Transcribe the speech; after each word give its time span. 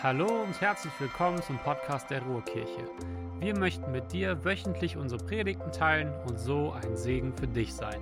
Hallo 0.00 0.44
und 0.44 0.60
herzlich 0.60 0.92
willkommen 1.00 1.42
zum 1.42 1.58
Podcast 1.58 2.08
der 2.08 2.22
Ruhrkirche. 2.22 2.88
Wir 3.40 3.58
möchten 3.58 3.90
mit 3.90 4.12
dir 4.12 4.44
wöchentlich 4.44 4.96
unsere 4.96 5.20
Predigten 5.24 5.72
teilen 5.72 6.14
und 6.24 6.38
so 6.38 6.70
ein 6.70 6.96
Segen 6.96 7.36
für 7.36 7.48
dich 7.48 7.74
sein. 7.74 8.00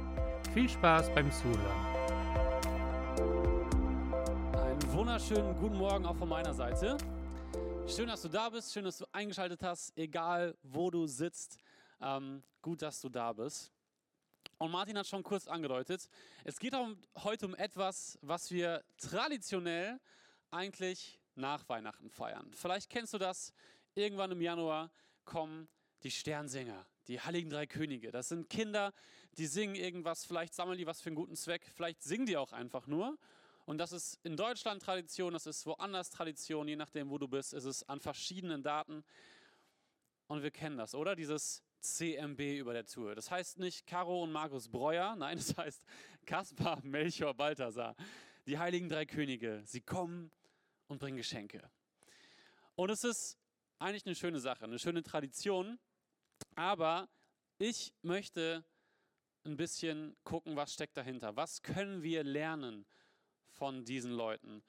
Viel 0.52 0.68
Spaß 0.68 1.14
beim 1.14 1.32
Zuhören. 1.32 1.86
Einen 4.52 4.92
wunderschönen 4.92 5.56
guten 5.56 5.78
Morgen 5.78 6.04
auch 6.04 6.16
von 6.16 6.28
meiner 6.28 6.52
Seite. 6.52 6.98
Schön, 7.86 8.08
dass 8.08 8.20
du 8.20 8.28
da 8.28 8.50
bist, 8.50 8.74
schön, 8.74 8.84
dass 8.84 8.98
du 8.98 9.06
eingeschaltet 9.12 9.62
hast, 9.62 9.96
egal 9.96 10.54
wo 10.62 10.90
du 10.90 11.06
sitzt. 11.06 11.56
Ähm, 12.02 12.42
gut, 12.60 12.82
dass 12.82 13.00
du 13.00 13.08
da 13.08 13.32
bist. 13.32 13.72
Und 14.58 14.70
Martin 14.70 14.98
hat 14.98 15.06
schon 15.06 15.22
kurz 15.22 15.48
angedeutet, 15.48 16.10
es 16.44 16.58
geht 16.58 16.74
heute 17.24 17.46
um 17.46 17.54
etwas, 17.54 18.18
was 18.20 18.50
wir 18.50 18.84
traditionell 18.98 19.98
eigentlich 20.50 21.18
nach 21.36 21.68
Weihnachten 21.68 22.10
feiern. 22.10 22.50
Vielleicht 22.54 22.90
kennst 22.90 23.14
du 23.14 23.18
das, 23.18 23.52
irgendwann 23.94 24.30
im 24.32 24.40
Januar 24.40 24.90
kommen 25.24 25.68
die 26.02 26.10
Sternsänger, 26.10 26.86
die 27.08 27.20
Heiligen 27.20 27.50
Drei 27.50 27.66
Könige. 27.66 28.10
Das 28.10 28.28
sind 28.28 28.48
Kinder, 28.48 28.92
die 29.38 29.46
singen 29.46 29.74
irgendwas, 29.74 30.24
vielleicht 30.24 30.54
sammeln 30.54 30.78
die 30.78 30.86
was 30.86 31.00
für 31.00 31.08
einen 31.08 31.16
guten 31.16 31.36
Zweck, 31.36 31.66
vielleicht 31.74 32.02
singen 32.02 32.26
die 32.26 32.36
auch 32.36 32.52
einfach 32.52 32.86
nur. 32.86 33.18
Und 33.64 33.78
das 33.78 33.92
ist 33.92 34.20
in 34.22 34.36
Deutschland 34.36 34.82
Tradition, 34.82 35.32
das 35.32 35.46
ist 35.46 35.66
woanders 35.66 36.10
Tradition, 36.10 36.68
je 36.68 36.76
nachdem, 36.76 37.10
wo 37.10 37.18
du 37.18 37.26
bist, 37.26 37.52
ist 37.52 37.64
es 37.64 37.82
an 37.88 38.00
verschiedenen 38.00 38.62
Daten. 38.62 39.04
Und 40.28 40.42
wir 40.42 40.50
kennen 40.50 40.76
das, 40.76 40.94
oder? 40.94 41.16
Dieses 41.16 41.62
CMB 41.80 42.40
über 42.58 42.72
der 42.72 42.86
Tour. 42.86 43.14
Das 43.14 43.30
heißt 43.30 43.58
nicht 43.58 43.86
Caro 43.86 44.22
und 44.22 44.32
Markus 44.32 44.68
Breuer, 44.68 45.16
nein, 45.16 45.36
das 45.46 45.56
heißt 45.56 45.84
Kaspar, 46.24 46.80
Melchior, 46.82 47.34
Balthasar. 47.34 47.96
Die 48.46 48.58
Heiligen 48.58 48.88
Drei 48.88 49.06
Könige, 49.06 49.62
sie 49.64 49.80
kommen 49.80 50.30
und 50.88 50.98
bringen 50.98 51.16
Geschenke. 51.16 51.70
Und 52.74 52.90
es 52.90 53.04
ist 53.04 53.38
eigentlich 53.78 54.06
eine 54.06 54.14
schöne 54.14 54.40
Sache, 54.40 54.64
eine 54.64 54.78
schöne 54.78 55.02
Tradition, 55.02 55.78
aber 56.54 57.08
ich 57.58 57.94
möchte 58.02 58.64
ein 59.44 59.56
bisschen 59.56 60.16
gucken, 60.24 60.56
was 60.56 60.74
steckt 60.74 60.96
dahinter. 60.96 61.36
Was 61.36 61.62
können 61.62 62.02
wir 62.02 62.24
lernen 62.24 62.84
von 63.46 63.84
diesen 63.84 64.12
Leuten? 64.12 64.62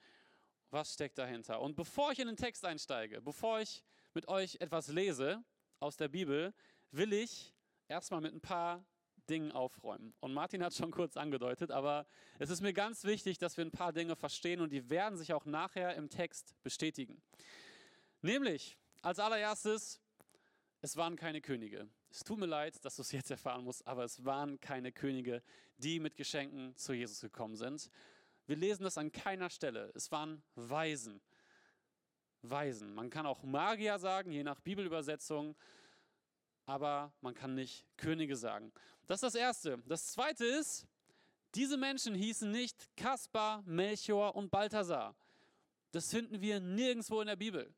Was 0.70 0.94
steckt 0.94 1.18
dahinter? 1.18 1.60
Und 1.60 1.76
bevor 1.76 2.12
ich 2.12 2.18
in 2.18 2.28
den 2.28 2.36
Text 2.36 2.64
einsteige, 2.64 3.20
bevor 3.20 3.60
ich 3.60 3.82
mit 4.14 4.28
euch 4.28 4.56
etwas 4.60 4.88
lese 4.88 5.42
aus 5.80 5.96
der 5.96 6.08
Bibel, 6.08 6.54
will 6.90 7.12
ich 7.12 7.52
erstmal 7.88 8.20
mit 8.20 8.32
ein 8.32 8.40
paar 8.40 8.84
Dingen 9.28 9.52
aufräumen. 9.52 10.14
Und 10.20 10.32
Martin 10.32 10.62
hat 10.62 10.74
schon 10.74 10.90
kurz 10.90 11.16
angedeutet, 11.16 11.70
aber 11.70 12.06
es 12.38 12.50
ist 12.50 12.60
mir 12.60 12.72
ganz 12.72 13.04
wichtig, 13.04 13.38
dass 13.38 13.56
wir 13.56 13.64
ein 13.64 13.70
paar 13.70 13.92
Dinge 13.92 14.16
verstehen 14.16 14.60
und 14.60 14.72
die 14.72 14.90
werden 14.90 15.18
sich 15.18 15.32
auch 15.32 15.44
nachher 15.44 15.94
im 15.96 16.10
Text 16.10 16.54
bestätigen. 16.62 17.22
Nämlich, 18.22 18.76
als 19.02 19.18
allererstes, 19.18 20.00
es 20.80 20.96
waren 20.96 21.16
keine 21.16 21.40
Könige. 21.40 21.88
Es 22.10 22.24
tut 22.24 22.38
mir 22.38 22.46
leid, 22.46 22.84
dass 22.84 22.96
du 22.96 23.02
es 23.02 23.12
jetzt 23.12 23.30
erfahren 23.30 23.64
musst, 23.64 23.86
aber 23.86 24.04
es 24.04 24.24
waren 24.24 24.60
keine 24.60 24.92
Könige, 24.92 25.42
die 25.76 26.00
mit 26.00 26.16
Geschenken 26.16 26.74
zu 26.76 26.92
Jesus 26.92 27.20
gekommen 27.20 27.56
sind. 27.56 27.90
Wir 28.46 28.56
lesen 28.56 28.84
das 28.84 28.96
an 28.96 29.12
keiner 29.12 29.50
Stelle. 29.50 29.92
Es 29.94 30.10
waren 30.10 30.42
Weisen. 30.54 31.20
Weisen. 32.42 32.94
Man 32.94 33.10
kann 33.10 33.26
auch 33.26 33.42
Magier 33.42 33.98
sagen, 33.98 34.30
je 34.30 34.42
nach 34.42 34.60
Bibelübersetzung 34.60 35.54
aber 36.68 37.10
man 37.22 37.34
kann 37.34 37.54
nicht 37.54 37.86
Könige 37.96 38.36
sagen. 38.36 38.70
Das 39.06 39.16
ist 39.16 39.22
das 39.22 39.34
Erste. 39.34 39.78
Das 39.86 40.08
Zweite 40.08 40.44
ist, 40.44 40.86
diese 41.54 41.78
Menschen 41.78 42.14
hießen 42.14 42.50
nicht 42.50 42.94
Kaspar, 42.94 43.62
Melchior 43.64 44.36
und 44.36 44.50
Balthasar. 44.50 45.16
Das 45.92 46.10
finden 46.10 46.42
wir 46.42 46.60
nirgendwo 46.60 47.22
in 47.22 47.26
der 47.26 47.36
Bibel. 47.36 47.74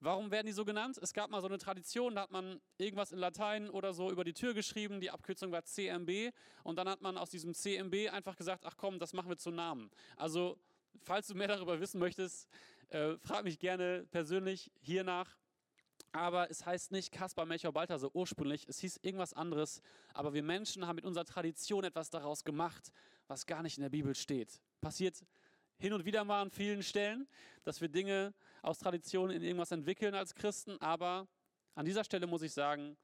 Warum 0.00 0.32
werden 0.32 0.46
die 0.46 0.52
so 0.52 0.64
genannt? 0.64 0.98
Es 1.00 1.12
gab 1.12 1.30
mal 1.30 1.40
so 1.40 1.46
eine 1.46 1.58
Tradition, 1.58 2.16
da 2.16 2.22
hat 2.22 2.32
man 2.32 2.60
irgendwas 2.78 3.12
in 3.12 3.18
Latein 3.18 3.70
oder 3.70 3.94
so 3.94 4.10
über 4.10 4.24
die 4.24 4.34
Tür 4.34 4.54
geschrieben, 4.54 5.00
die 5.00 5.10
Abkürzung 5.10 5.52
war 5.52 5.64
CMB 5.64 6.32
und 6.64 6.76
dann 6.76 6.88
hat 6.88 7.00
man 7.00 7.16
aus 7.16 7.30
diesem 7.30 7.54
CMB 7.54 8.12
einfach 8.12 8.34
gesagt, 8.34 8.66
ach 8.66 8.76
komm, 8.76 8.98
das 8.98 9.12
machen 9.12 9.28
wir 9.28 9.38
zu 9.38 9.52
Namen. 9.52 9.88
Also, 10.16 10.58
falls 11.04 11.28
du 11.28 11.34
mehr 11.36 11.48
darüber 11.48 11.78
wissen 11.78 12.00
möchtest, 12.00 12.48
äh, 12.88 13.16
frag 13.18 13.44
mich 13.44 13.60
gerne 13.60 14.04
persönlich 14.10 14.72
hier 14.80 15.04
nach 15.04 15.36
aber 16.12 16.50
es 16.50 16.64
heißt 16.64 16.92
nicht 16.92 17.12
Kaspar, 17.12 17.46
Melchior, 17.46 17.72
Balthasar 17.72 18.14
ursprünglich, 18.14 18.66
es 18.68 18.78
hieß 18.80 18.98
irgendwas 19.02 19.34
anderes, 19.34 19.82
aber 20.14 20.32
wir 20.32 20.42
Menschen 20.42 20.86
haben 20.86 20.96
mit 20.96 21.04
unserer 21.04 21.24
Tradition 21.24 21.84
etwas 21.84 22.10
daraus 22.10 22.44
gemacht, 22.44 22.90
was 23.26 23.46
gar 23.46 23.62
nicht 23.62 23.76
in 23.76 23.82
der 23.82 23.90
Bibel 23.90 24.14
steht. 24.14 24.60
Passiert 24.80 25.24
hin 25.76 25.92
und 25.92 26.04
wieder 26.04 26.24
mal 26.24 26.42
an 26.42 26.50
vielen 26.50 26.82
Stellen, 26.82 27.28
dass 27.64 27.80
wir 27.80 27.88
Dinge 27.88 28.34
aus 28.62 28.78
Tradition 28.78 29.30
in 29.30 29.42
irgendwas 29.42 29.70
entwickeln 29.70 30.14
als 30.14 30.34
Christen, 30.34 30.80
aber 30.80 31.28
an 31.74 31.84
dieser 31.84 32.04
Stelle 32.04 32.26
muss 32.26 32.42
ich 32.42 32.52
sagen, 32.52 32.96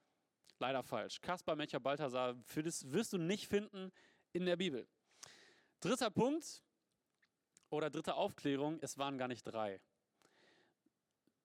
leider 0.59 0.83
falsch. 0.83 1.21
Kaspar, 1.21 1.57
Melchior, 1.57 1.81
Balthasar, 1.81 2.35
für 2.47 2.63
das 2.63 2.91
wirst 2.91 3.13
du 3.13 3.19
nicht 3.19 3.47
finden 3.47 3.93
in 4.33 4.47
der 4.47 4.57
Bibel. 4.57 4.89
Dritter 5.81 6.11
Punkt 6.11 6.63
oder 7.71 7.91
dritte 7.91 8.15
Aufklärung, 8.15 8.79
es 8.81 8.99
waren 8.99 9.19
gar 9.19 9.29
nicht 9.29 9.43
drei 9.43 9.81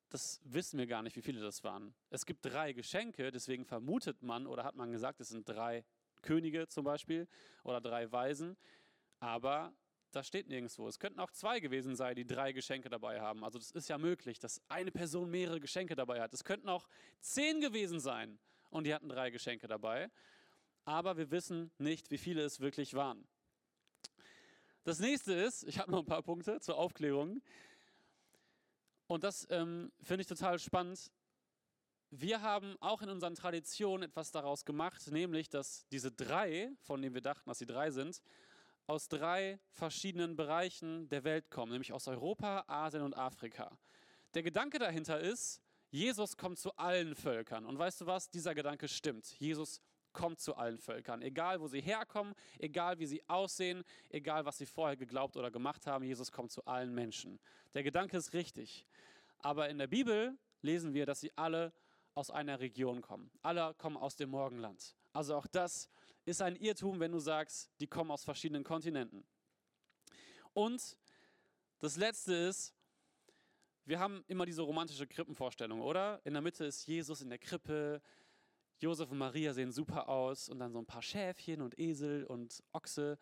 das 0.10 0.42
wissen 0.44 0.80
wir 0.80 0.88
gar 0.88 1.04
nicht, 1.04 1.16
wie 1.16 1.22
viele 1.22 1.40
das 1.40 1.64
waren. 1.64 1.94
Es 2.10 2.26
gibt 2.26 2.46
drei 2.46 2.74
Geschenke, 2.74 3.32
deswegen 3.32 3.66
vermutet 3.66 4.22
man 4.24 4.48
oder 4.48 4.64
hat 4.64 4.76
man 4.76 4.92
gesagt, 4.92 5.22
es 5.22 5.30
sind 5.30 5.48
drei 5.48 5.86
Könige 6.22 6.68
zum 6.68 6.84
Beispiel 6.84 7.28
oder 7.64 7.80
drei 7.80 8.12
Weisen, 8.12 8.58
aber 9.20 9.74
das 10.12 10.28
steht 10.28 10.48
nirgendwo. 10.48 10.88
Es 10.88 11.00
könnten 11.00 11.20
auch 11.20 11.32
zwei 11.32 11.60
gewesen 11.60 11.96
sein, 11.96 12.16
die 12.16 12.26
drei 12.26 12.52
Geschenke 12.52 12.90
dabei 12.90 13.22
haben. 13.22 13.44
Also 13.44 13.60
das 13.60 13.72
ist 13.72 13.90
ja 13.90 13.98
möglich, 13.98 14.40
dass 14.40 14.62
eine 14.68 14.92
Person 14.92 15.30
mehrere 15.30 15.60
Geschenke 15.60 15.96
dabei 15.96 16.20
hat. 16.20 16.34
Es 16.34 16.44
könnten 16.44 16.68
auch 16.68 16.88
zehn 17.22 17.62
gewesen 17.62 18.00
sein 18.00 18.40
und 18.72 18.86
die 18.86 18.94
hatten 18.94 19.10
drei 19.10 19.30
Geschenke 19.30 19.68
dabei. 19.68 20.10
Aber 20.86 21.18
wir 21.18 21.30
wissen 21.30 21.72
nicht, 21.78 22.10
wie 22.10 22.18
viele 22.18 22.42
es 22.42 22.60
wirklich 22.60 22.96
waren. 22.96 23.28
Das 24.84 25.00
nächste 25.00 25.34
ist, 25.34 25.64
ich 25.64 25.78
habe 25.78 25.92
noch 25.92 26.00
ein 26.00 26.06
paar 26.06 26.24
Punkte 26.24 26.60
zur 26.62 26.78
Aufklärung. 26.78 27.42
Und 29.10 29.24
das 29.24 29.48
ähm, 29.50 29.92
finde 30.04 30.22
ich 30.22 30.28
total 30.28 30.60
spannend. 30.60 31.12
Wir 32.12 32.44
haben 32.44 32.78
auch 32.80 33.02
in 33.02 33.10
unseren 33.10 33.34
Traditionen 33.34 34.08
etwas 34.08 34.32
daraus 34.32 34.66
gemacht, 34.66 35.08
nämlich, 35.12 35.50
dass 35.50 35.88
diese 35.88 36.12
drei, 36.12 36.72
von 36.84 37.02
denen 37.02 37.16
wir 37.16 37.22
dachten, 37.22 37.50
dass 37.50 37.58
sie 37.58 37.66
drei 37.66 37.90
sind, 37.90 38.22
aus 38.86 39.08
drei 39.08 39.60
verschiedenen 39.72 40.36
Bereichen 40.36 41.10
der 41.10 41.24
Welt 41.24 41.50
kommen, 41.50 41.72
nämlich 41.72 41.92
aus 41.92 42.08
Europa, 42.08 42.66
Asien 42.68 43.02
und 43.02 43.18
Afrika. 43.18 43.80
Der 44.36 44.44
Gedanke 44.44 44.78
dahinter 44.78 45.20
ist, 45.20 45.60
Jesus 45.90 46.38
kommt 46.38 46.60
zu 46.60 46.76
allen 46.78 47.16
Völkern. 47.16 47.66
Und 47.66 47.80
weißt 47.80 48.02
du 48.02 48.06
was? 48.06 48.30
Dieser 48.30 48.54
Gedanke 48.54 48.88
stimmt. 48.88 49.26
Jesus 49.40 49.82
kommt 50.20 50.42
zu 50.42 50.58
allen 50.58 50.78
Völkern. 50.78 51.22
Egal, 51.22 51.62
wo 51.62 51.68
sie 51.68 51.80
herkommen, 51.80 52.36
egal, 52.58 53.00
wie 53.00 53.06
sie 53.06 53.24
aussehen, 53.30 53.86
egal, 54.10 54.44
was 54.44 54.58
sie 54.58 54.66
vorher 54.66 54.98
geglaubt 54.98 55.38
oder 55.38 55.50
gemacht 55.50 55.88
haben, 55.88 56.04
Jesus 56.04 56.30
kommt 56.30 56.52
zu 56.52 56.66
allen 56.66 56.94
Menschen. 56.94 57.40
Der 57.74 57.84
Gedanke 57.84 58.18
ist 58.18 58.34
richtig. 58.34 58.86
Aber 59.38 59.70
in 59.70 59.78
der 59.78 59.88
Bibel 59.88 60.38
lesen 60.62 60.94
wir, 60.94 61.06
dass 61.06 61.22
sie 61.22 61.32
alle 61.38 61.72
aus 62.16 62.32
einer 62.32 62.60
Region 62.60 63.00
kommen. 63.02 63.32
Alle 63.44 63.74
kommen 63.76 63.96
aus 63.96 64.18
dem 64.18 64.32
Morgenland. 64.32 64.94
Also 65.14 65.38
auch 65.38 65.48
das 65.48 65.90
ist 66.26 66.42
ein 66.42 66.58
Irrtum, 66.58 67.00
wenn 67.00 67.14
du 67.14 67.20
sagst, 67.20 67.72
die 67.80 67.88
kommen 67.88 68.12
aus 68.12 68.26
verschiedenen 68.26 68.66
Kontinenten. 68.66 69.26
Und 70.54 70.98
das 71.80 71.96
Letzte 71.96 72.34
ist, 72.34 72.76
wir 73.86 74.00
haben 74.00 74.26
immer 74.28 74.46
diese 74.46 74.64
romantische 74.64 75.08
Krippenvorstellung, 75.08 75.80
oder? 75.80 76.20
In 76.26 76.34
der 76.34 76.42
Mitte 76.42 76.66
ist 76.66 76.86
Jesus 76.88 77.22
in 77.22 77.30
der 77.30 77.40
Krippe, 77.40 78.02
Josef 78.80 79.12
und 79.12 79.18
Maria 79.18 79.54
sehen 79.54 79.72
super 79.72 80.08
aus 80.08 80.48
und 80.50 80.60
dann 80.60 80.72
so 80.72 80.80
ein 80.80 80.86
paar 80.86 81.02
Schäfchen 81.02 81.62
und 81.62 81.78
Esel 81.78 82.24
und 82.24 82.64
Ochse 82.72 83.18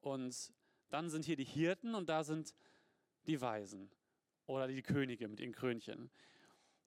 und 0.00 0.52
dann 0.90 1.10
sind 1.10 1.24
hier 1.24 1.36
die 1.36 1.44
Hirten 1.44 1.94
und 1.94 2.08
da 2.08 2.22
sind 2.22 2.54
die 3.26 3.40
Weisen 3.40 3.90
oder 4.46 4.68
die 4.68 4.82
Könige 4.82 5.26
mit 5.26 5.40
ihren 5.40 5.52
Krönchen. 5.52 6.10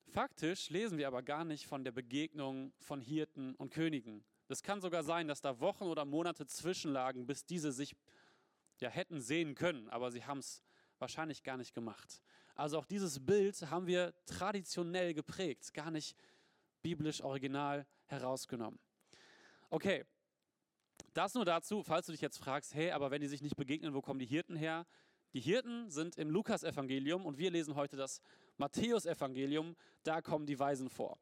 Faktisch 0.07 0.69
lesen 0.69 0.97
wir 0.97 1.07
aber 1.07 1.23
gar 1.23 1.43
nicht 1.43 1.65
von 1.65 1.83
der 1.83 1.91
Begegnung 1.91 2.71
von 2.79 3.01
Hirten 3.01 3.55
und 3.55 3.71
Königen. 3.71 4.23
Es 4.47 4.63
kann 4.63 4.79
sogar 4.79 5.03
sein, 5.03 5.27
dass 5.27 5.41
da 5.41 5.59
Wochen 5.59 5.85
oder 5.85 6.05
Monate 6.05 6.45
zwischenlagen, 6.45 7.25
bis 7.25 7.45
diese 7.45 7.71
sich 7.71 7.95
ja 8.79 8.89
hätten 8.89 9.19
sehen 9.19 9.55
können, 9.55 9.89
aber 9.89 10.11
sie 10.11 10.23
haben 10.23 10.39
es 10.39 10.61
wahrscheinlich 10.99 11.43
gar 11.43 11.57
nicht 11.57 11.73
gemacht. 11.73 12.21
Also 12.53 12.77
auch 12.77 12.85
dieses 12.85 13.25
Bild 13.25 13.59
haben 13.69 13.87
wir 13.87 14.13
traditionell 14.25 15.13
geprägt, 15.13 15.73
gar 15.73 15.91
nicht 15.91 16.15
biblisch 16.81 17.21
original 17.21 17.85
herausgenommen. 18.07 18.79
Okay, 19.69 20.05
das 21.13 21.33
nur 21.33 21.45
dazu, 21.45 21.83
falls 21.83 22.05
du 22.05 22.11
dich 22.11 22.21
jetzt 22.21 22.37
fragst, 22.37 22.75
hey, 22.75 22.91
aber 22.91 23.11
wenn 23.11 23.21
die 23.21 23.27
sich 23.27 23.41
nicht 23.41 23.55
begegnen, 23.55 23.93
wo 23.93 24.01
kommen 24.01 24.19
die 24.19 24.25
Hirten 24.25 24.55
her? 24.55 24.85
Die 25.33 25.39
Hirten 25.39 25.89
sind 25.89 26.17
im 26.17 26.29
Lukas-Evangelium 26.29 27.25
und 27.25 27.37
wir 27.37 27.51
lesen 27.51 27.75
heute 27.75 27.97
das 27.97 28.21
Matthäus-Evangelium, 28.57 29.75
da 30.03 30.21
kommen 30.21 30.45
die 30.45 30.59
Weisen 30.59 30.89
vor. 30.89 31.17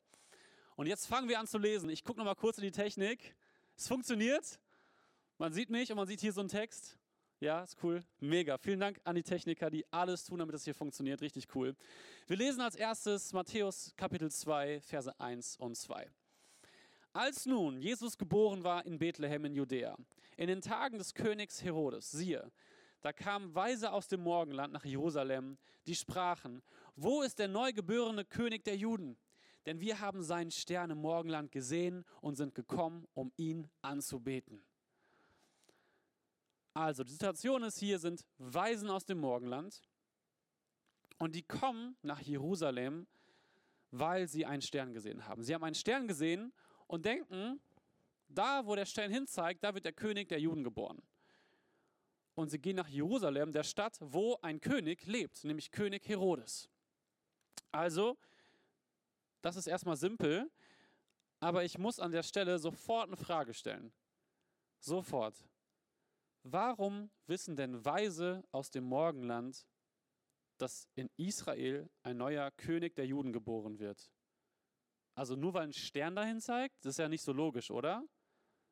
Und 0.75 0.88
jetzt 0.88 1.06
fangen 1.06 1.30
wir 1.30 1.39
an 1.39 1.47
zu 1.47 1.57
lesen. 1.57 1.89
Ich 1.89 2.03
gucke 2.03 2.19
nochmal 2.19 2.35
kurz 2.35 2.57
in 2.57 2.63
die 2.63 2.71
Technik. 2.71 3.35
Es 3.75 3.88
funktioniert. 3.88 4.59
Man 5.38 5.53
sieht 5.53 5.69
mich 5.69 5.91
und 5.91 5.97
man 5.97 6.07
sieht 6.07 6.21
hier 6.21 6.33
so 6.33 6.41
einen 6.41 6.50
Text. 6.50 6.97
Ja, 7.39 7.63
ist 7.63 7.77
cool. 7.83 8.03
Mega. 8.19 8.57
Vielen 8.57 8.80
Dank 8.80 9.01
an 9.03 9.15
die 9.15 9.24
Techniker, 9.24 9.69
die 9.69 9.85
alles 9.91 10.25
tun, 10.25 10.39
damit 10.39 10.56
das 10.56 10.63
hier 10.63 10.74
funktioniert. 10.74 11.21
Richtig 11.21 11.47
cool. 11.56 11.75
Wir 12.27 12.38
lesen 12.38 12.62
als 12.62 12.75
erstes 12.75 13.33
Matthäus 13.33 13.94
Kapitel 13.97 14.31
2, 14.31 14.81
Verse 14.81 15.19
1 15.19 15.57
und 15.57 15.75
2. 15.75 16.09
Als 17.13 17.45
nun 17.45 17.80
Jesus 17.80 18.18
geboren 18.18 18.63
war 18.63 18.86
in 18.88 18.98
Bethlehem 18.98 19.45
in 19.45 19.54
Judäa, 19.54 19.95
in 20.36 20.48
den 20.48 20.62
Tagen 20.62 20.98
des 20.98 21.13
Königs 21.13 21.63
Herodes, 21.63 22.10
siehe, 22.10 22.51
da 23.01 23.13
kamen 23.13 23.54
Weise 23.54 23.92
aus 23.92 24.07
dem 24.07 24.21
Morgenland 24.21 24.74
nach 24.74 24.83
Jerusalem, 24.83 25.60
die 25.86 25.94
sprachen, 25.94 26.63
wo 26.95 27.21
ist 27.21 27.38
der 27.38 27.50
neugeborene 27.50 28.25
König 28.25 28.63
der 28.63 28.77
Juden? 28.77 29.15
Denn 29.68 29.80
wir 29.80 30.00
haben 30.00 30.24
seinen 30.24 30.50
Stern 30.50 30.89
im 30.89 30.98
Morgenland 30.98 31.51
gesehen 31.51 32.04
und 32.19 32.36
sind 32.36 32.56
gekommen, 32.56 33.07
um 33.13 33.31
ihn 33.38 33.69
anzubeten. 33.83 34.63
Also, 36.74 37.04
die 37.04 37.12
Situation 37.12 37.62
ist, 37.62 37.77
hier 37.77 38.00
sind 38.00 38.25
Weisen 38.39 38.89
aus 38.89 39.06
dem 39.06 39.19
Morgenland 39.19 39.83
und 41.19 41.36
die 41.36 41.44
kommen 41.44 41.95
nach 42.01 42.21
Jerusalem, 42.21 43.06
weil 43.92 44.27
sie 44.27 44.48
einen 44.48 44.63
Stern 44.63 44.94
gesehen 44.94 45.27
haben. 45.27 45.44
Sie 45.44 45.54
haben 45.54 45.63
einen 45.63 45.75
Stern 45.75 46.07
gesehen 46.07 46.51
und 46.88 47.06
denken, 47.06 47.59
da, 48.27 48.65
wo 48.65 48.75
der 48.75 48.85
Stern 48.85 49.12
hinzeigt, 49.12 49.63
da 49.63 49.74
wird 49.74 49.85
der 49.85 49.94
König 49.94 50.30
der 50.30 50.39
Juden 50.39 50.63
geboren. 50.63 51.01
Und 52.35 52.50
sie 52.50 52.59
gehen 52.59 52.75
nach 52.75 52.88
Jerusalem, 52.88 53.53
der 53.53 53.63
Stadt, 53.63 53.97
wo 54.00 54.38
ein 54.41 54.59
König 54.59 55.06
lebt, 55.06 55.44
nämlich 55.44 55.71
König 55.71 56.07
Herodes. 56.07 56.68
Also, 57.71 58.18
das 59.41 59.56
ist 59.56 59.68
erstmal 59.68 59.97
simpel, 59.97 60.50
aber 61.39 61.63
ich 61.63 61.77
muss 61.77 62.00
an 62.00 62.12
der 62.12 62.24
Stelle 62.24 62.57
sofort 62.57 63.07
eine 63.07 63.18
Frage 63.18 63.53
stellen. 63.53 63.91
Sofort. 64.80 65.35
Warum 66.44 67.09
wissen 67.27 67.56
denn 67.56 67.85
Weise 67.85 68.44
aus 68.51 68.71
dem 68.71 68.83
Morgenland, 68.85 69.65
dass 70.57 70.88
in 70.95 71.09
Israel 71.18 71.89
ein 72.01 72.18
neuer 72.18 72.51
König 72.51 72.95
der 72.95 73.06
Juden 73.06 73.31
geboren 73.31 73.80
wird? 73.80 74.12
Also 75.15 75.36
nur 75.36 75.54
weil 75.54 75.63
ein 75.63 75.74
Stern 75.74 76.15
dahin 76.15 76.42
zeigt, 76.42 76.86
das 76.86 76.92
ist 76.92 77.00
ja 77.00 77.07
nicht 77.07 77.24
so 77.24 77.33
logisch, 77.33 77.69
oder? 77.69 78.04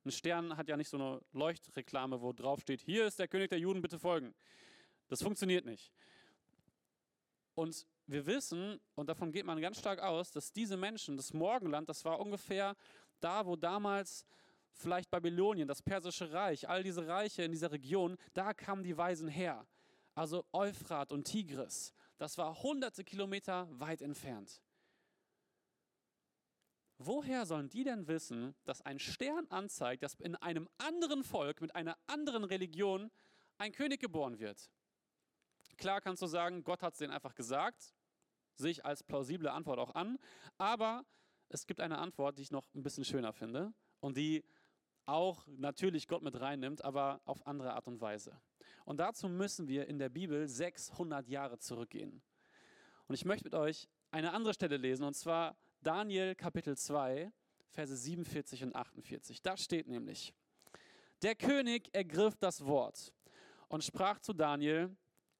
Ein 0.03 0.11
Stern 0.11 0.57
hat 0.57 0.67
ja 0.67 0.77
nicht 0.77 0.89
so 0.89 0.97
eine 0.97 1.21
Leuchtreklame, 1.33 2.21
wo 2.21 2.33
drauf 2.33 2.61
steht, 2.61 2.81
hier 2.81 3.05
ist 3.05 3.19
der 3.19 3.27
König 3.27 3.49
der 3.49 3.59
Juden, 3.59 3.81
bitte 3.81 3.99
folgen. 3.99 4.33
Das 5.07 5.21
funktioniert 5.21 5.65
nicht. 5.65 5.91
Und 7.53 7.85
wir 8.07 8.25
wissen, 8.25 8.79
und 8.95 9.07
davon 9.09 9.31
geht 9.31 9.45
man 9.45 9.61
ganz 9.61 9.77
stark 9.77 9.99
aus, 9.99 10.31
dass 10.31 10.51
diese 10.51 10.77
Menschen, 10.77 11.17
das 11.17 11.33
Morgenland, 11.33 11.87
das 11.89 12.03
war 12.03 12.19
ungefähr 12.19 12.75
da, 13.19 13.45
wo 13.45 13.55
damals 13.55 14.25
vielleicht 14.73 15.11
Babylonien, 15.11 15.67
das 15.67 15.81
persische 15.81 16.31
Reich, 16.31 16.67
all 16.67 16.81
diese 16.81 17.07
Reiche 17.07 17.43
in 17.43 17.51
dieser 17.51 17.71
Region, 17.71 18.17
da 18.33 18.53
kamen 18.53 18.83
die 18.83 18.97
Weisen 18.97 19.27
her. 19.27 19.67
Also 20.15 20.45
Euphrat 20.51 21.11
und 21.11 21.25
Tigris, 21.25 21.93
das 22.17 22.37
war 22.37 22.63
hunderte 22.63 23.03
Kilometer 23.03 23.67
weit 23.79 24.01
entfernt. 24.01 24.61
Woher 27.03 27.47
sollen 27.47 27.67
die 27.67 27.83
denn 27.83 28.07
wissen, 28.07 28.53
dass 28.63 28.83
ein 28.83 28.99
Stern 28.99 29.47
anzeigt, 29.47 30.03
dass 30.03 30.13
in 30.13 30.35
einem 30.35 30.69
anderen 30.77 31.23
Volk 31.23 31.59
mit 31.59 31.73
einer 31.73 31.97
anderen 32.05 32.43
Religion 32.43 33.09
ein 33.57 33.71
König 33.71 33.99
geboren 33.99 34.37
wird? 34.37 34.69
Klar 35.77 35.99
kannst 35.99 36.21
du 36.21 36.27
sagen, 36.27 36.63
Gott 36.63 36.83
hat 36.83 36.93
es 36.93 36.99
denen 36.99 37.11
einfach 37.11 37.33
gesagt, 37.33 37.95
sehe 38.53 38.69
ich 38.69 38.85
als 38.85 39.01
plausible 39.01 39.51
Antwort 39.51 39.79
auch 39.79 39.95
an, 39.95 40.19
aber 40.59 41.03
es 41.49 41.65
gibt 41.65 41.79
eine 41.79 41.97
Antwort, 41.97 42.37
die 42.37 42.43
ich 42.43 42.51
noch 42.51 42.71
ein 42.75 42.83
bisschen 42.83 43.03
schöner 43.03 43.33
finde 43.33 43.73
und 43.99 44.15
die 44.15 44.45
auch 45.07 45.47
natürlich 45.47 46.07
Gott 46.07 46.21
mit 46.21 46.39
reinnimmt, 46.39 46.85
aber 46.85 47.21
auf 47.25 47.47
andere 47.47 47.73
Art 47.73 47.87
und 47.87 47.99
Weise. 47.99 48.39
Und 48.85 48.99
dazu 48.99 49.27
müssen 49.27 49.67
wir 49.67 49.87
in 49.87 49.97
der 49.97 50.09
Bibel 50.09 50.47
600 50.47 51.27
Jahre 51.27 51.57
zurückgehen. 51.57 52.21
Und 53.07 53.15
ich 53.15 53.25
möchte 53.25 53.45
mit 53.45 53.55
euch 53.55 53.89
eine 54.11 54.33
andere 54.33 54.53
Stelle 54.53 54.77
lesen, 54.77 55.03
und 55.03 55.15
zwar 55.15 55.57
Daniel 55.83 56.35
Kapitel 56.35 56.77
2, 56.77 57.31
Verse 57.69 57.95
47 57.95 58.63
und 58.63 58.75
48. 58.75 59.41
Da 59.41 59.57
steht 59.57 59.87
nämlich, 59.87 60.33
der 61.23 61.35
König 61.35 61.89
ergriff 61.93 62.37
das 62.37 62.65
Wort 62.65 63.11
und 63.67 63.83
sprach 63.83 64.19
zu 64.19 64.33
Daniel, 64.33 64.95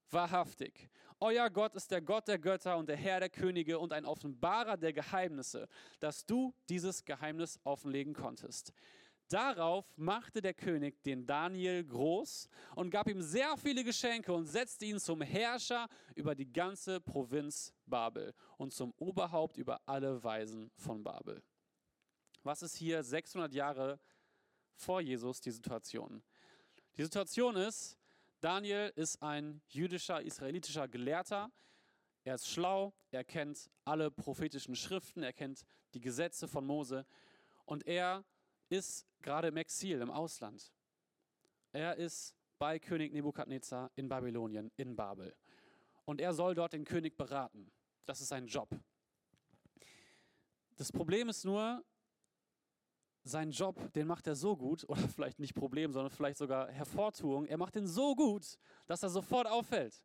wahrhaftig, 0.10 0.90
euer 1.20 1.52
Gott 1.52 1.76
ist 1.76 1.92
der 1.92 2.02
Gott 2.02 2.28
der 2.28 2.40
Götter 2.40 2.78
und 2.78 2.90
der 2.90 2.98
Herr 2.98 3.20
der 3.20 3.30
Könige 3.30 3.78
und 3.78 3.94
ein 3.94 4.06
Offenbarer 4.06 4.78
der 4.78 4.94
Geheimnisse, 4.94 5.68
dass 6.00 6.26
du 6.26 6.56
dieses 6.68 7.06
Geheimnis 7.06 7.60
offenlegen 7.64 8.14
konntest. 8.14 8.74
Darauf 9.32 9.86
machte 9.96 10.42
der 10.42 10.54
König 10.54 11.02
den 11.04 11.26
Daniel 11.26 11.86
groß 11.86 12.50
und 12.76 12.90
gab 12.90 13.08
ihm 13.08 13.22
sehr 13.22 13.56
viele 13.56 13.86
Geschenke 13.86 14.34
und 14.34 14.46
setzte 14.46 14.84
ihn 14.84 15.00
zum 15.00 15.22
Herrscher 15.22 15.88
über 16.16 16.36
die 16.36 16.52
ganze 16.52 17.00
Provinz 17.00 17.74
Babel 17.86 18.34
und 18.58 18.74
zum 18.74 18.94
Oberhaupt 18.98 19.58
über 19.58 19.80
alle 19.86 20.22
Weisen 20.22 20.70
von 20.76 21.02
Babel. 21.02 21.42
Was 22.44 22.62
ist 22.62 22.76
hier 22.76 23.04
600 23.04 23.54
Jahre 23.54 24.02
vor 24.76 25.00
Jesus 25.00 25.40
die 25.40 25.52
Situation? 25.52 26.22
Die 26.98 27.04
Situation 27.04 27.56
ist, 27.56 27.98
Daniel 28.42 28.92
ist 28.98 29.24
ein 29.24 29.62
jüdischer, 29.70 30.22
israelitischer 30.22 30.90
Gelehrter. 30.90 31.50
Er 32.26 32.36
ist 32.36 32.50
schlau, 32.50 32.94
er 33.12 33.24
kennt 33.24 33.70
alle 33.86 34.12
prophetischen 34.12 34.76
Schriften, 34.76 35.24
er 35.24 35.32
kennt 35.32 35.64
die 35.94 36.02
Gesetze 36.02 36.50
von 36.50 36.66
Mose 36.66 37.06
und 37.64 37.88
er 37.88 38.26
ist 38.72 39.06
gerade 39.22 39.50
im 39.50 39.58
Exil, 39.58 40.02
im 40.02 40.10
Ausland. 40.10 40.72
Er 41.72 41.96
ist 41.98 42.36
bei 42.58 42.80
König 42.80 43.14
Nebukadnezar 43.14 43.92
in 43.96 44.08
Babylonien, 44.08 44.72
in 44.78 44.96
Babel. 44.96 45.36
Und 46.06 46.22
er 46.22 46.34
soll 46.34 46.56
dort 46.56 46.74
den 46.74 46.86
König 46.86 47.18
beraten. 47.18 47.72
Das 48.06 48.22
ist 48.22 48.30
sein 48.30 48.48
Job. 48.48 48.70
Das 50.76 50.92
Problem 50.92 51.30
ist 51.30 51.46
nur, 51.46 51.84
sein 53.24 53.52
Job, 53.52 53.94
den 53.94 54.08
macht 54.08 54.26
er 54.28 54.36
so 54.36 54.58
gut, 54.58 54.84
oder 54.90 55.02
vielleicht 55.02 55.40
nicht 55.40 55.54
Problem, 55.54 55.92
sondern 55.92 56.12
vielleicht 56.12 56.38
sogar 56.38 56.70
Hervortuung, 56.70 57.46
er 57.46 57.58
macht 57.58 57.76
ihn 57.76 57.88
so 57.88 58.16
gut, 58.16 58.58
dass 58.88 59.04
er 59.04 59.10
sofort 59.10 59.48
auffällt. 59.48 60.04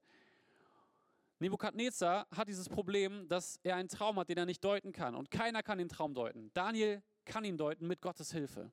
Nebukadnezar 1.38 2.26
hat 2.30 2.48
dieses 2.48 2.68
Problem, 2.68 3.28
dass 3.28 3.60
er 3.62 3.76
einen 3.76 3.88
Traum 3.88 4.18
hat, 4.18 4.28
den 4.28 4.38
er 4.38 4.46
nicht 4.46 4.64
deuten 4.64 4.92
kann. 4.92 5.14
Und 5.14 5.30
keiner 5.30 5.62
kann 5.62 5.76
den 5.76 5.88
Traum 5.88 6.14
deuten. 6.14 6.50
Daniel 6.54 7.02
kann 7.26 7.44
ihn 7.44 7.58
deuten 7.58 7.86
mit 7.86 8.00
Gottes 8.00 8.32
Hilfe. 8.32 8.72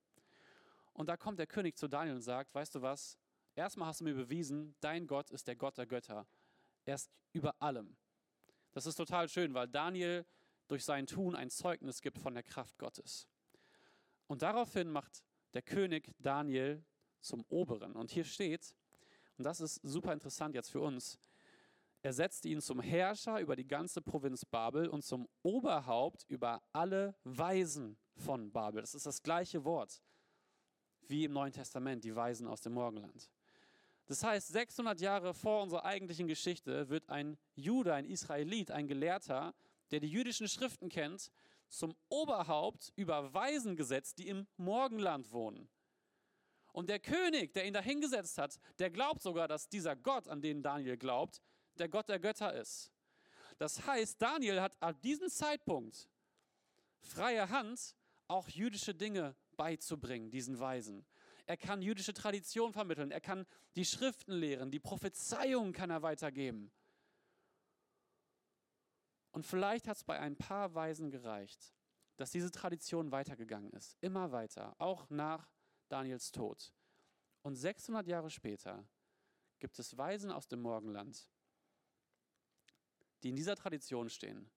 Und 0.94 1.10
da 1.10 1.18
kommt 1.18 1.40
der 1.40 1.48
König 1.48 1.78
zu 1.78 1.88
Daniel 1.88 2.16
und 2.16 2.22
sagt, 2.22 2.54
weißt 2.54 2.76
du 2.76 2.82
was, 2.82 3.18
erstmal 3.56 3.88
hast 3.88 4.00
du 4.00 4.06
mir 4.06 4.14
bewiesen, 4.14 4.76
dein 4.80 5.08
Gott 5.08 5.32
ist 5.32 5.48
der 5.48 5.56
Gott 5.56 5.78
der 5.78 5.88
Götter. 5.88 6.28
Er 6.86 6.96
ist 6.96 7.12
über 7.34 7.62
allem. 7.62 7.98
Das 8.72 8.86
ist 8.86 8.96
total 8.96 9.28
schön, 9.28 9.54
weil 9.54 9.68
Daniel 9.68 10.26
durch 10.68 10.86
sein 10.86 11.08
Tun 11.08 11.36
ein 11.36 11.50
Zeugnis 11.50 12.02
gibt 12.02 12.20
von 12.20 12.34
der 12.34 12.44
Kraft 12.44 12.78
Gottes. 12.78 13.28
Und 14.28 14.42
daraufhin 14.42 14.90
macht 14.90 15.24
der 15.54 15.62
König 15.62 16.14
Daniel 16.20 16.84
zum 17.20 17.44
Oberen. 17.50 17.96
Und 17.96 18.12
hier 18.12 18.24
steht, 18.24 18.74
und 19.38 19.46
das 19.46 19.62
ist 19.62 19.76
super 19.84 20.14
interessant 20.14 20.56
jetzt 20.56 20.72
für 20.72 20.82
uns, 20.82 21.20
er 22.02 22.14
setzte 22.14 22.50
ihn 22.50 22.62
zum 22.62 22.82
Herrscher 22.82 23.40
über 23.40 23.56
die 23.56 23.68
ganze 23.68 24.02
Provinz 24.02 24.44
Babel 24.46 24.90
und 24.90 25.04
zum 25.04 25.28
Oberhaupt 25.42 26.26
über 26.28 26.62
alle 26.74 27.16
Weisen 27.24 27.98
von 28.16 28.52
Babel. 28.52 28.82
Das 28.82 28.96
ist 28.96 29.06
das 29.06 29.22
gleiche 29.22 29.64
Wort 29.64 30.02
wie 31.08 31.26
im 31.26 31.34
Neuen 31.34 31.52
Testament, 31.52 32.04
die 32.04 32.16
Weisen 32.16 32.48
aus 32.48 32.62
dem 32.62 32.74
Morgenland. 32.74 33.30
Das 34.06 34.24
heißt, 34.24 34.50
600 34.50 35.00
Jahre 35.00 35.34
vor 35.34 35.62
unserer 35.64 35.86
eigentlichen 35.86 36.28
Geschichte 36.28 36.90
wird 36.90 37.10
ein 37.10 37.38
Jude, 37.56 37.94
ein 37.94 38.06
Israelit, 38.06 38.72
ein 38.72 38.88
Gelehrter, 38.88 39.54
der 39.92 40.00
die 40.00 40.10
jüdischen 40.10 40.48
Schriften 40.48 40.90
kennt, 40.90 41.32
zum 41.70 41.96
Oberhaupt 42.10 42.92
über 42.96 43.34
Weisen 43.34 43.76
gesetzt, 43.76 44.20
die 44.20 44.28
im 44.28 44.48
Morgenland 44.58 45.32
wohnen. 45.32 45.70
Und 46.74 46.90
der 46.90 47.00
König, 47.00 47.54
der 47.54 47.66
ihn 47.66 47.74
dahingesetzt 47.74 48.38
hat, 48.38 48.60
der 48.80 48.90
glaubt 48.90 49.22
sogar, 49.22 49.48
dass 49.48 49.70
dieser 49.70 49.96
Gott, 49.96 50.28
an 50.28 50.42
den 50.42 50.62
Daniel 50.62 50.98
glaubt, 50.98 51.42
der 51.78 51.88
Gott 51.88 52.10
der 52.10 52.20
Götter 52.20 52.54
ist. 52.54 52.92
Das 53.58 53.86
heißt, 53.86 54.22
Daniel 54.22 54.60
hat 54.60 54.76
ab 54.82 55.02
diesem 55.02 55.30
Zeitpunkt 55.30 56.10
freie 57.00 57.50
Hand, 57.50 57.96
auch 58.34 58.50
jüdische 58.50 58.96
Dinge 58.96 59.36
beizubringen, 59.56 60.32
diesen 60.32 60.60
Weisen. 60.60 61.06
Er 61.46 61.56
kann 61.56 61.82
jüdische 61.82 62.14
Tradition 62.14 62.74
vermitteln, 62.74 63.12
er 63.12 63.22
kann 63.22 63.46
die 63.76 63.86
Schriften 63.86 64.34
lehren, 64.34 64.72
die 64.72 64.80
Prophezeiungen 64.80 65.72
kann 65.72 65.90
er 65.90 66.02
weitergeben. 66.02 66.72
Und 69.32 69.46
vielleicht 69.46 69.88
hat 69.88 69.98
es 69.98 70.04
bei 70.04 70.20
ein 70.20 70.36
paar 70.36 70.74
Weisen 70.74 71.12
gereicht, 71.12 71.74
dass 72.18 72.32
diese 72.32 72.52
Tradition 72.52 73.12
weitergegangen 73.12 73.72
ist, 73.72 73.98
immer 74.02 74.32
weiter, 74.32 74.76
auch 74.80 75.10
nach 75.10 75.52
Daniels 75.90 76.32
Tod. 76.32 76.74
Und 77.42 77.56
600 77.56 78.08
Jahre 78.08 78.30
später 78.30 78.88
gibt 79.60 79.78
es 79.80 79.98
Weisen 79.98 80.32
aus 80.32 80.48
dem 80.48 80.62
Morgenland, 80.62 81.28
die 83.22 83.30
in 83.30 83.36
dieser 83.36 83.56
Tradition 83.56 84.10
stehen 84.10 84.50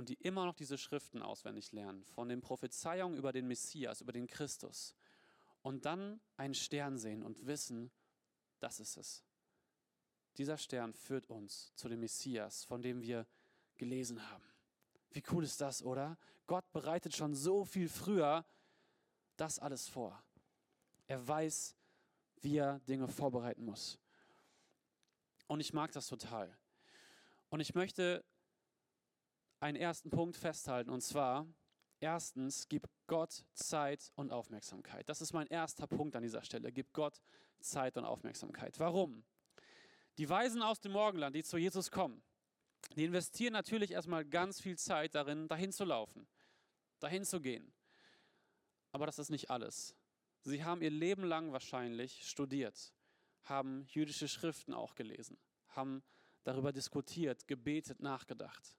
und 0.00 0.08
die 0.08 0.14
immer 0.14 0.46
noch 0.46 0.54
diese 0.54 0.78
Schriften 0.78 1.20
auswendig 1.20 1.72
lernen, 1.72 2.06
von 2.06 2.30
den 2.30 2.40
Prophezeiungen 2.40 3.18
über 3.18 3.32
den 3.32 3.46
Messias, 3.46 4.00
über 4.00 4.12
den 4.12 4.26
Christus 4.26 4.94
und 5.60 5.84
dann 5.84 6.22
einen 6.38 6.54
Stern 6.54 6.96
sehen 6.96 7.22
und 7.22 7.44
wissen, 7.44 7.90
das 8.60 8.80
ist 8.80 8.96
es. 8.96 9.22
Dieser 10.38 10.56
Stern 10.56 10.94
führt 10.94 11.28
uns 11.28 11.74
zu 11.74 11.90
dem 11.90 12.00
Messias, 12.00 12.64
von 12.64 12.80
dem 12.80 13.02
wir 13.02 13.26
gelesen 13.76 14.26
haben. 14.30 14.42
Wie 15.10 15.22
cool 15.32 15.44
ist 15.44 15.60
das, 15.60 15.82
oder? 15.82 16.16
Gott 16.46 16.72
bereitet 16.72 17.14
schon 17.14 17.34
so 17.34 17.66
viel 17.66 17.90
früher 17.90 18.46
das 19.36 19.58
alles 19.58 19.86
vor. 19.86 20.24
Er 21.08 21.28
weiß, 21.28 21.76
wie 22.40 22.56
er 22.56 22.78
Dinge 22.88 23.06
vorbereiten 23.06 23.66
muss. 23.66 23.98
Und 25.46 25.60
ich 25.60 25.74
mag 25.74 25.92
das 25.92 26.08
total. 26.08 26.56
Und 27.50 27.60
ich 27.60 27.74
möchte 27.74 28.24
einen 29.60 29.76
ersten 29.76 30.10
Punkt 30.10 30.36
festhalten, 30.36 30.90
und 30.90 31.02
zwar, 31.02 31.46
erstens, 32.00 32.68
gib 32.68 32.88
Gott 33.06 33.44
Zeit 33.52 34.10
und 34.16 34.32
Aufmerksamkeit. 34.32 35.08
Das 35.08 35.20
ist 35.20 35.32
mein 35.32 35.46
erster 35.46 35.86
Punkt 35.86 36.16
an 36.16 36.22
dieser 36.22 36.42
Stelle. 36.42 36.72
Gib 36.72 36.92
Gott 36.92 37.20
Zeit 37.60 37.96
und 37.96 38.04
Aufmerksamkeit. 38.04 38.78
Warum? 38.80 39.24
Die 40.18 40.28
Weisen 40.28 40.62
aus 40.62 40.80
dem 40.80 40.92
Morgenland, 40.92 41.36
die 41.36 41.44
zu 41.44 41.58
Jesus 41.58 41.90
kommen, 41.90 42.22
die 42.96 43.04
investieren 43.04 43.52
natürlich 43.52 43.92
erstmal 43.92 44.24
ganz 44.24 44.60
viel 44.60 44.76
Zeit 44.76 45.14
darin, 45.14 45.46
dahin 45.48 45.72
zu 45.72 45.84
laufen, 45.84 46.26
dahin 46.98 47.24
zu 47.24 47.40
gehen. 47.40 47.72
Aber 48.92 49.06
das 49.06 49.18
ist 49.18 49.30
nicht 49.30 49.50
alles. 49.50 49.94
Sie 50.42 50.64
haben 50.64 50.82
ihr 50.82 50.90
Leben 50.90 51.24
lang 51.24 51.52
wahrscheinlich 51.52 52.26
studiert, 52.26 52.94
haben 53.44 53.84
jüdische 53.88 54.26
Schriften 54.26 54.72
auch 54.72 54.94
gelesen, 54.94 55.38
haben 55.68 56.02
darüber 56.44 56.72
diskutiert, 56.72 57.46
gebetet, 57.46 58.00
nachgedacht. 58.00 58.74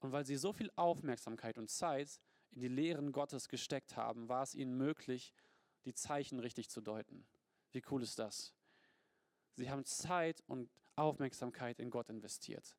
Und 0.00 0.12
weil 0.12 0.24
sie 0.24 0.36
so 0.36 0.52
viel 0.52 0.70
Aufmerksamkeit 0.76 1.58
und 1.58 1.70
Zeit 1.70 2.20
in 2.50 2.60
die 2.60 2.68
Lehren 2.68 3.12
Gottes 3.12 3.48
gesteckt 3.48 3.96
haben, 3.96 4.28
war 4.28 4.42
es 4.42 4.54
ihnen 4.54 4.76
möglich, 4.76 5.34
die 5.84 5.94
Zeichen 5.94 6.38
richtig 6.38 6.70
zu 6.70 6.80
deuten. 6.80 7.26
Wie 7.72 7.82
cool 7.90 8.02
ist 8.02 8.18
das? 8.18 8.54
Sie 9.54 9.70
haben 9.70 9.84
Zeit 9.84 10.42
und 10.46 10.70
Aufmerksamkeit 10.96 11.80
in 11.80 11.90
Gott 11.90 12.08
investiert. 12.08 12.76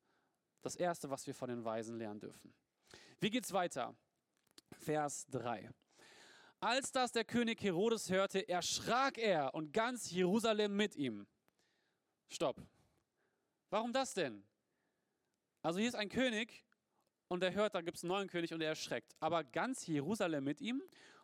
Das 0.62 0.76
Erste, 0.76 1.10
was 1.10 1.28
wir 1.28 1.36
von 1.36 1.50
den 1.50 1.64
Weisen 1.64 1.98
lernen 1.98 2.20
dürfen. 2.20 2.54
Wie 3.20 3.30
geht's 3.30 3.54
weiter? 3.54 3.96
Vers 4.72 5.28
3. 5.28 5.70
Als 6.62 6.92
das 6.92 7.12
der 7.12 7.24
König 7.24 7.62
Herodes 7.62 8.10
hörte, 8.10 8.48
erschrak 8.48 9.18
er 9.18 9.54
und 9.54 9.72
ganz 9.72 10.12
Jerusalem 10.12 10.76
mit 10.76 10.96
ihm. 10.96 11.28
Stopp. 12.30 12.62
Warum 13.70 13.94
das 13.94 14.14
denn? 14.14 14.46
Also 15.62 15.80
hier 15.80 15.88
ist 15.88 15.96
ein 15.96 16.10
König 16.10 16.64
und 17.30 17.44
er 17.44 17.54
hört, 17.54 17.76
da 17.76 17.82
gibt 17.82 17.98
es 17.98 18.04
einen 18.04 18.10
neuen 18.10 18.28
König 18.28 18.54
und 18.54 18.62
er 18.62 18.70
erschreckt. 18.70 19.16
Aber 19.20 19.44
ganz 19.44 19.88
Jerusalem 19.88 20.44
mit 20.44 20.60
ihm. 20.60 20.82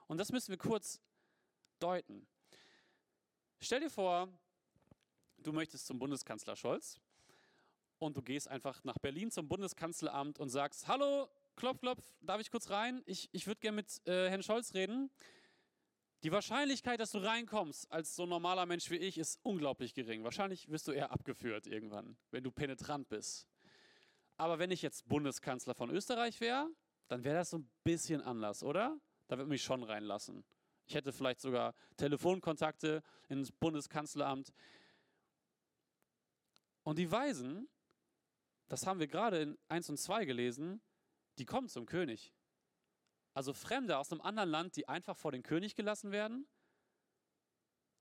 Und 0.07 0.19
das 0.19 0.31
müssen 0.31 0.51
wir 0.51 0.57
kurz 0.57 1.01
deuten. 1.79 2.25
Stell 3.59 3.81
dir 3.81 3.89
vor, 3.89 4.29
du 5.39 5.51
möchtest 5.51 5.88
zum 5.88 5.97
Bundeskanzler 5.97 6.55
Scholz 6.55 7.00
und 7.97 8.15
du 8.15 8.21
gehst 8.21 8.47
einfach 8.47 8.83
nach 8.83 9.00
Berlin 9.00 9.31
zum 9.31 9.47
Bundeskanzleramt 9.47 10.39
und 10.39 10.50
sagst, 10.50 10.88
hallo, 10.88 11.27
klopf, 11.55 11.79
klopf, 11.79 12.03
darf 12.21 12.39
ich 12.39 12.51
kurz 12.51 12.69
rein? 12.69 13.01
Ich, 13.07 13.29
ich 13.31 13.47
würde 13.47 13.62
gerne 13.62 13.77
mit 13.77 14.07
äh, 14.07 14.29
Herrn 14.29 14.43
Scholz 14.43 14.75
reden. 14.75 15.09
Die 16.24 16.31
Wahrscheinlichkeit, 16.31 17.00
dass 17.00 17.12
du 17.12 17.19
reinkommst 17.19 17.91
als 17.91 18.15
so 18.15 18.27
normaler 18.27 18.65
Mensch 18.67 18.91
wie 18.91 18.97
ich, 18.97 19.17
ist 19.17 19.39
unglaublich 19.41 19.95
gering. 19.95 20.24
Wahrscheinlich 20.24 20.69
wirst 20.69 20.88
du 20.88 20.91
eher 20.91 21.12
abgeführt 21.12 21.65
irgendwann, 21.65 22.15
wenn 22.29 22.43
du 22.43 22.51
penetrant 22.51 23.09
bist. 23.09 23.47
Aber 24.38 24.60
wenn 24.60 24.72
ich 24.72 24.82
jetzt 24.82 25.08
Bundeskanzler 25.08 25.75
von 25.75 25.89
Österreich 25.89 26.42
wäre, 26.42 26.70
dann 27.08 27.24
wäre 27.24 27.38
das 27.38 27.51
so 27.51 27.60
ein 27.60 27.70
bisschen 27.84 28.22
anders, 28.22 28.63
oder? 28.63 29.00
Da 29.27 29.38
würde 29.38 29.50
mich 29.50 29.63
schon 29.63 29.84
reinlassen. 29.84 30.44
Ich 30.88 30.96
hätte 30.96 31.12
vielleicht 31.12 31.39
sogar 31.39 31.74
Telefonkontakte 31.98 33.01
ins 33.30 33.51
Bundeskanzleramt. 33.51 34.54
Und 36.84 37.00
die 37.00 37.12
Weisen, 37.12 37.68
das 38.68 38.86
haben 38.86 39.00
wir 39.00 39.08
gerade 39.08 39.42
in 39.42 39.58
1 39.70 39.89
und 39.89 39.98
2 39.98 40.25
gelesen, 40.25 40.82
die 41.38 41.46
kommen 41.46 41.70
zum 41.70 41.86
König. 41.86 42.34
Also 43.34 43.54
Fremde 43.54 43.98
aus 43.98 44.12
einem 44.12 44.22
anderen 44.22 44.50
Land, 44.50 44.75
die 44.75 44.88
einfach 44.88 45.18
vor 45.18 45.32
den 45.32 45.44
König 45.44 45.75
gelassen 45.75 46.12
werden, 46.12 46.48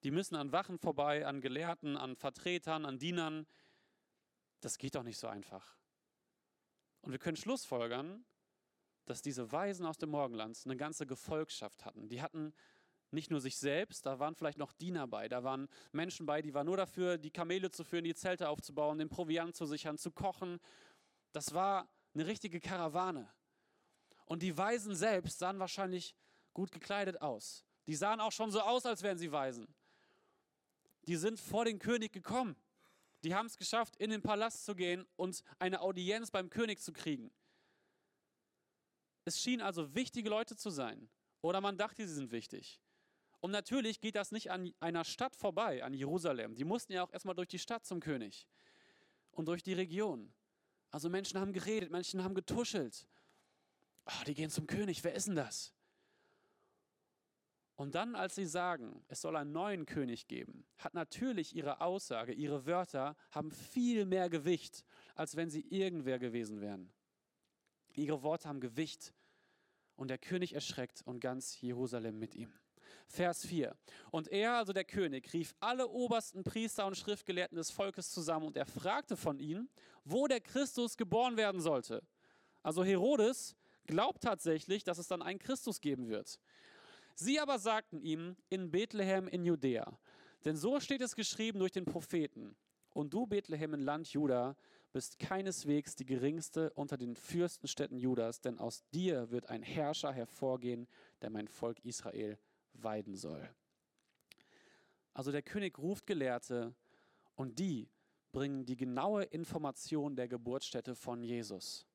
die 0.03 0.11
müssen 0.11 0.37
an 0.37 0.53
Wachen 0.53 0.79
vorbei, 0.79 1.27
an 1.27 1.41
Gelehrten, 1.41 1.97
an 1.97 2.15
Vertretern, 2.15 2.85
an 2.85 2.99
Dienern. 2.99 3.47
Das 4.61 4.77
geht 4.77 4.95
doch 4.95 5.03
nicht 5.03 5.19
so 5.19 5.27
einfach. 5.27 5.79
Und 7.05 7.13
wir 7.13 7.19
können 7.19 7.37
schlussfolgern, 7.37 8.25
dass 9.05 9.21
diese 9.21 9.53
Weisen 9.53 9.85
aus 9.85 9.99
dem 9.99 10.09
Morgenland 10.09 10.59
eine 10.65 10.75
ganze 10.75 11.07
Gefolgschaft 11.07 11.85
hatten. 11.85 12.09
Die 12.09 12.23
hatten 12.23 12.55
nicht 13.11 13.31
nur 13.31 13.43
sich 13.43 13.59
selbst, 13.59 14.07
da 14.07 14.19
waren 14.19 14.35
vielleicht 14.35 14.57
noch 14.57 14.73
Diener 14.73 15.07
bei, 15.07 15.29
da 15.29 15.45
waren 15.45 15.69
Menschen 15.93 16.25
bei, 16.25 16.41
die 16.41 16.55
waren 16.55 16.65
nur 16.65 16.79
dafür, 16.79 17.19
die 17.19 17.31
Kamele 17.31 17.71
zu 17.71 17.85
führen, 17.85 18.05
die 18.05 18.15
Zelte 18.15 18.49
aufzubauen, 18.49 18.97
den 18.97 19.11
Proviant 19.11 19.55
zu 19.55 19.67
sichern, 19.67 19.99
zu 19.99 20.13
kochen. 20.13 20.59
Das 21.33 21.53
war 21.53 21.91
eine 22.15 22.27
richtige 22.27 22.59
Karawane. 22.59 23.31
Und 24.25 24.43
die 24.43 24.57
Weisen 24.57 24.97
selbst 24.97 25.39
sahen 25.39 25.59
wahrscheinlich 25.59 26.17
gut 26.55 26.73
gekleidet 26.73 27.21
aus. 27.21 27.67
Die 27.87 27.95
sahen 27.95 28.19
auch 28.19 28.33
schon 28.33 28.51
so 28.51 28.63
aus, 28.63 28.87
als 28.87 29.03
wären 29.03 29.19
sie 29.19 29.31
Weisen. 29.31 29.69
Die 31.03 31.17
sind 31.17 31.39
vor 31.39 31.67
den 31.67 31.79
König 31.79 32.13
gekommen. 32.13 32.57
Die 33.25 33.35
haben 33.35 33.47
es 33.47 33.57
geschafft, 33.57 33.97
in 33.97 34.11
den 34.11 34.21
Palast 34.21 34.65
zu 34.67 34.75
gehen 34.75 35.07
und 35.17 35.43
eine 35.59 35.81
Audienz 35.81 36.31
beim 36.31 36.51
König 36.51 36.81
zu 36.81 36.93
kriegen. 36.93 37.33
Es 39.25 39.41
schien 39.41 39.63
also 39.63 39.95
wichtige 39.95 40.29
Leute 40.29 40.57
zu 40.57 40.69
sein. 40.69 41.09
Oder 41.41 41.61
man 41.61 41.79
dachte, 41.79 42.07
sie 42.07 42.15
sind 42.15 42.31
wichtig. 42.31 42.81
Und 43.41 43.51
natürlich 43.51 44.01
geht 44.01 44.15
das 44.15 44.31
nicht 44.31 44.51
an 44.51 44.73
einer 44.81 45.05
Stadt 45.05 45.37
vorbei, 45.37 45.83
an 45.83 45.95
Jerusalem. 45.95 46.55
Die 46.55 46.65
mussten 46.65 46.93
ja 46.93 47.03
auch 47.03 47.13
erstmal 47.13 47.35
durch 47.35 47.49
die 47.49 47.59
Stadt 47.59 47.85
zum 47.85 48.01
König 48.01 48.47
und 49.31 49.47
durch 49.47 49.63
die 49.63 49.75
Region. 49.75 50.33
Also 50.91 51.09
Menschen 51.09 51.41
haben 51.41 51.53
geredet, 51.53 51.91
Menschen 51.91 52.23
haben 52.23 52.35
getuschelt. 52.35 53.07
Oh, 54.07 54.25
die 54.27 54.35
gehen 54.35 54.51
zum 54.51 54.67
König, 54.67 55.03
wer 55.03 55.15
ist 55.15 55.29
denn 55.29 55.37
das? 55.37 55.75
Und 57.77 57.97
dann, 57.97 58.15
als 58.15 58.37
sie 58.37 58.47
sagen, 58.47 59.05
es 59.09 59.21
soll 59.21 59.37
einen 59.37 59.53
neuen 59.53 59.85
König 59.85 60.29
geben, 60.29 60.65
hat 60.79 60.95
natürlich 60.95 61.57
ihre 61.57 61.81
Aussage, 61.81 62.33
ihre 62.33 62.67
Wörter 62.67 63.17
haben 63.33 63.51
viel 63.51 64.05
mehr 64.05 64.31
Gewicht, 64.31 64.85
als 65.15 65.35
wenn 65.35 65.51
sie 65.51 65.67
irgendwer 65.69 66.21
gewesen 66.21 66.61
wären. 66.61 66.93
Ihre 67.97 68.23
Worte 68.23 68.49
haben 68.49 68.61
Gewicht 68.61 69.13
und 69.97 70.09
der 70.09 70.19
König 70.19 70.55
erschreckt 70.55 71.03
und 71.05 71.21
ganz 71.21 71.61
Jerusalem 71.61 72.19
mit 72.19 72.35
ihm. 72.37 72.53
Vers 73.07 73.45
4. 73.47 73.77
Und 74.11 74.29
er, 74.29 74.55
also 74.55 74.73
der 74.73 74.85
König, 74.85 75.33
rief 75.33 75.55
alle 75.61 75.89
obersten 75.89 76.45
Priester 76.45 76.87
und 76.87 76.97
Schriftgelehrten 76.97 77.57
des 77.57 77.71
Volkes 77.71 78.11
zusammen 78.11 78.47
und 78.47 78.57
er 78.57 78.67
fragte 78.67 79.17
von 79.17 79.39
ihnen, 79.39 79.69
wo 80.05 80.27
der 80.27 80.41
Christus 80.41 80.97
geboren 80.97 81.37
werden 81.37 81.61
sollte. 81.61 82.03
Also 82.63 82.85
Herodes 82.85 83.57
glaubt 83.87 84.23
tatsächlich, 84.23 84.85
dass 84.85 84.99
es 84.99 85.09
dann 85.09 85.23
einen 85.23 85.39
Christus 85.39 85.81
geben 85.81 86.09
wird. 86.09 86.39
Sie 87.15 87.39
aber 87.39 87.59
sagten 87.59 88.01
ihm, 88.01 88.37
in 88.49 88.71
Bethlehem 88.71 89.29
in 89.29 89.45
Judäa. 89.45 89.99
Denn 90.45 90.57
so 90.57 90.81
steht 90.81 91.01
es 91.01 91.15
geschrieben 91.15 91.59
durch 91.59 91.73
den 91.73 91.85
Propheten. 91.85 92.57
Und 92.93 93.15
du, 93.15 93.27
Bethlehem 93.27 93.75
im 93.75 93.81
Land 93.81 94.09
Juda, 94.09 94.57
bist 94.93 95.19
keineswegs 95.19 95.97
die 95.97 96.05
geringste 96.07 96.71
unter 96.75 96.97
den 96.97 97.17
Fürstenstädten 97.17 97.99
Judas, 97.99 98.41
denn 98.41 98.59
aus 98.59 98.85
dir 98.91 99.31
wird 99.31 99.49
ein 99.51 99.63
Herrscher 99.63 100.13
hervorgehen, 100.13 100.87
der 101.21 101.31
mein 101.31 101.49
Volk 101.49 101.81
Israel 101.85 102.39
weiden 102.75 103.17
soll. 103.17 103.49
Also 105.13 105.33
der 105.33 105.43
König 105.43 105.79
ruft 105.79 106.07
Gelehrte 106.07 106.75
und 107.35 107.59
die 107.59 107.89
bringen 108.33 108.67
die 108.67 108.77
genaue 108.77 109.25
Information 109.25 110.15
der 110.15 110.29
Geburtsstätte 110.29 110.95
von 110.95 111.23
Jesus. 111.23 111.87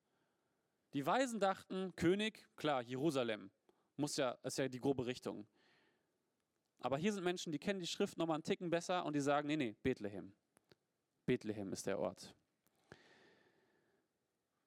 Die 0.94 1.06
Weisen 1.06 1.40
dachten, 1.40 1.94
König, 1.96 2.48
klar, 2.56 2.82
Jerusalem, 2.82 3.52
muss 4.00 4.18
ja, 4.18 4.32
ist 4.44 4.58
ja 4.58 4.68
die 4.68 4.80
grobe 4.80 5.06
Richtung. 5.06 5.46
Aber 6.80 6.98
hier 6.98 7.12
sind 7.12 7.24
Menschen, 7.24 7.52
die 7.52 7.60
kennen 7.60 7.80
die 7.80 7.88
Schrift 7.88 8.18
nochmal 8.18 8.36
einen 8.36 8.44
Ticken 8.44 8.70
besser 8.70 9.06
und 9.06 9.14
die 9.14 9.20
sagen, 9.20 9.48
nee, 9.48 9.58
nee, 9.58 9.76
Bethlehem. 9.84 10.34
Bethlehem 11.26 11.72
ist 11.74 11.86
der 11.86 12.00
Ort. 12.00 12.34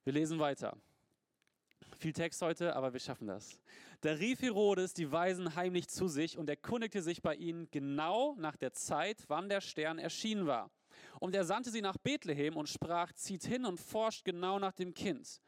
Wir 0.04 0.12
lesen 0.12 0.38
weiter. 0.38 0.76
Viel 1.98 2.12
Text 2.12 2.42
heute, 2.42 2.74
aber 2.76 2.92
wir 2.92 3.00
schaffen 3.00 3.28
das. 3.28 3.58
Da 4.00 4.12
rief 4.12 4.42
Herodes 4.42 4.92
die 4.92 5.10
Weisen 5.10 5.54
heimlich 5.54 5.88
zu 5.88 6.08
sich 6.08 6.36
und 6.36 6.48
erkundigte 6.48 7.02
sich 7.02 7.22
bei 7.22 7.34
ihnen 7.34 7.70
genau 7.70 8.34
nach 8.36 8.56
der 8.56 8.72
Zeit, 8.72 9.24
wann 9.28 9.48
der 9.48 9.60
Stern 9.60 9.98
erschienen 9.98 10.46
war. 10.46 10.70
Und 11.20 11.34
er 11.34 11.44
sandte 11.44 11.70
sie 11.70 11.80
nach 11.80 11.96
Bethlehem 11.96 12.56
und 12.56 12.68
sprach, 12.68 13.12
zieht 13.12 13.44
hin 13.44 13.64
und 13.64 13.80
forscht 13.80 14.24
genau 14.24 14.58
nach 14.58 14.72
dem 14.72 14.92
Kind. 14.92 15.40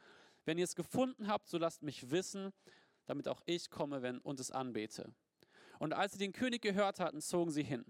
Wenn 0.45 0.59
ihr 0.59 0.65
es 0.65 0.75
gefunden 0.75 1.27
habt, 1.27 1.49
so 1.49 1.59
lasst 1.59 1.83
mich 1.83 2.11
wissen, 2.11 2.53
damit 3.07 3.29
auch 3.29 3.41
ich 3.47 3.71
komme 3.71 4.03
wenn, 4.03 4.19
und 4.19 4.41
es 4.41 4.51
anbete. 4.51 5.13
Und 5.79 5.93
als 5.93 6.13
sie 6.13 6.19
den 6.19 6.33
König 6.33 6.63
gehört 6.63 7.01
hatten, 7.01 7.21
zogen 7.21 7.51
sie 7.51 7.63
hin. 7.63 7.85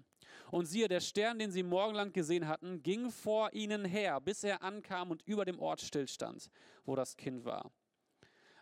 Und 0.50 0.66
siehe, 0.66 0.88
der 0.88 1.00
Stern, 1.00 1.38
den 1.38 1.50
sie 1.50 1.62
morgenlang 1.62 2.12
gesehen 2.12 2.49
hatten, 2.49 2.83
ging 2.83 3.11
vor 3.11 3.52
ihnen 3.52 3.85
her, 3.85 4.21
bis 4.21 4.42
er 4.44 4.62
ankam 4.62 5.11
und 5.11 5.23
über 5.26 5.44
dem 5.44 5.59
Ort 5.59 5.80
stillstand, 5.80 6.50
wo 6.85 6.97
das 6.97 7.16
Kind 7.16 7.44
war. 7.44 7.71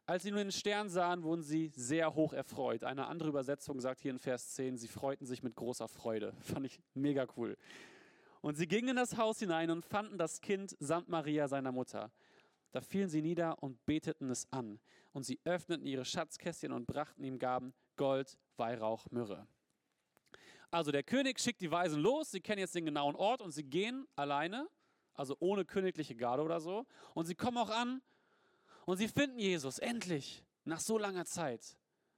Als 0.04 0.24
sie 0.24 0.30
nun 0.30 0.40
den 0.40 0.52
Stern 0.52 0.88
sahen, 0.88 1.22
wurden 1.22 1.42
sie 1.42 1.70
sehr 1.76 2.14
hoch 2.14 2.32
erfreut. 2.32 2.82
Eine 2.82 3.06
andere 3.06 3.28
Übersetzung 3.28 3.80
sagt 3.80 4.00
hier 4.00 4.10
in 4.10 4.18
Vers 4.18 4.54
10, 4.54 4.76
sie 4.76 4.88
freuten 4.88 5.26
sich 5.26 5.42
mit 5.42 5.54
großer 5.54 5.86
Freude. 5.86 6.34
Fand 6.40 6.66
ich 6.66 6.80
mega 6.94 7.26
cool. 7.36 7.56
Und 8.40 8.56
sie 8.56 8.66
gingen 8.66 8.88
in 8.88 8.96
das 8.96 9.16
Haus 9.16 9.38
hinein 9.38 9.70
und 9.70 9.84
fanden 9.84 10.18
das 10.18 10.40
Kind 10.40 10.76
samt 10.80 11.08
Maria, 11.08 11.46
seiner 11.46 11.70
Mutter. 11.70 12.10
Da 12.72 12.80
fielen 12.80 13.08
sie 13.08 13.22
nieder 13.22 13.62
und 13.62 13.84
beteten 13.86 14.30
es 14.30 14.50
an. 14.50 14.80
Und 15.12 15.24
sie 15.24 15.38
öffneten 15.44 15.86
ihre 15.86 16.04
Schatzkästchen 16.04 16.72
und 16.72 16.86
brachten 16.86 17.22
ihm 17.22 17.38
Gaben, 17.38 17.74
Gold, 17.96 18.38
Weihrauch, 18.56 19.06
Myrrhe. 19.10 19.46
Also 20.70 20.90
der 20.90 21.02
König 21.02 21.38
schickt 21.38 21.60
die 21.60 21.70
Weisen 21.70 22.00
los, 22.00 22.30
sie 22.30 22.40
kennen 22.40 22.60
jetzt 22.60 22.74
den 22.74 22.86
genauen 22.86 23.14
Ort 23.14 23.42
und 23.42 23.50
sie 23.50 23.62
gehen 23.62 24.08
alleine, 24.16 24.68
also 25.12 25.36
ohne 25.38 25.66
königliche 25.66 26.16
Garde 26.16 26.42
oder 26.42 26.60
so. 26.60 26.86
Und 27.12 27.26
sie 27.26 27.34
kommen 27.34 27.58
auch 27.58 27.68
an 27.68 28.00
und 28.86 28.96
sie 28.96 29.08
finden 29.08 29.38
Jesus, 29.38 29.78
endlich, 29.78 30.42
nach 30.64 30.80
so 30.80 30.96
langer 30.96 31.26
Zeit, 31.26 31.76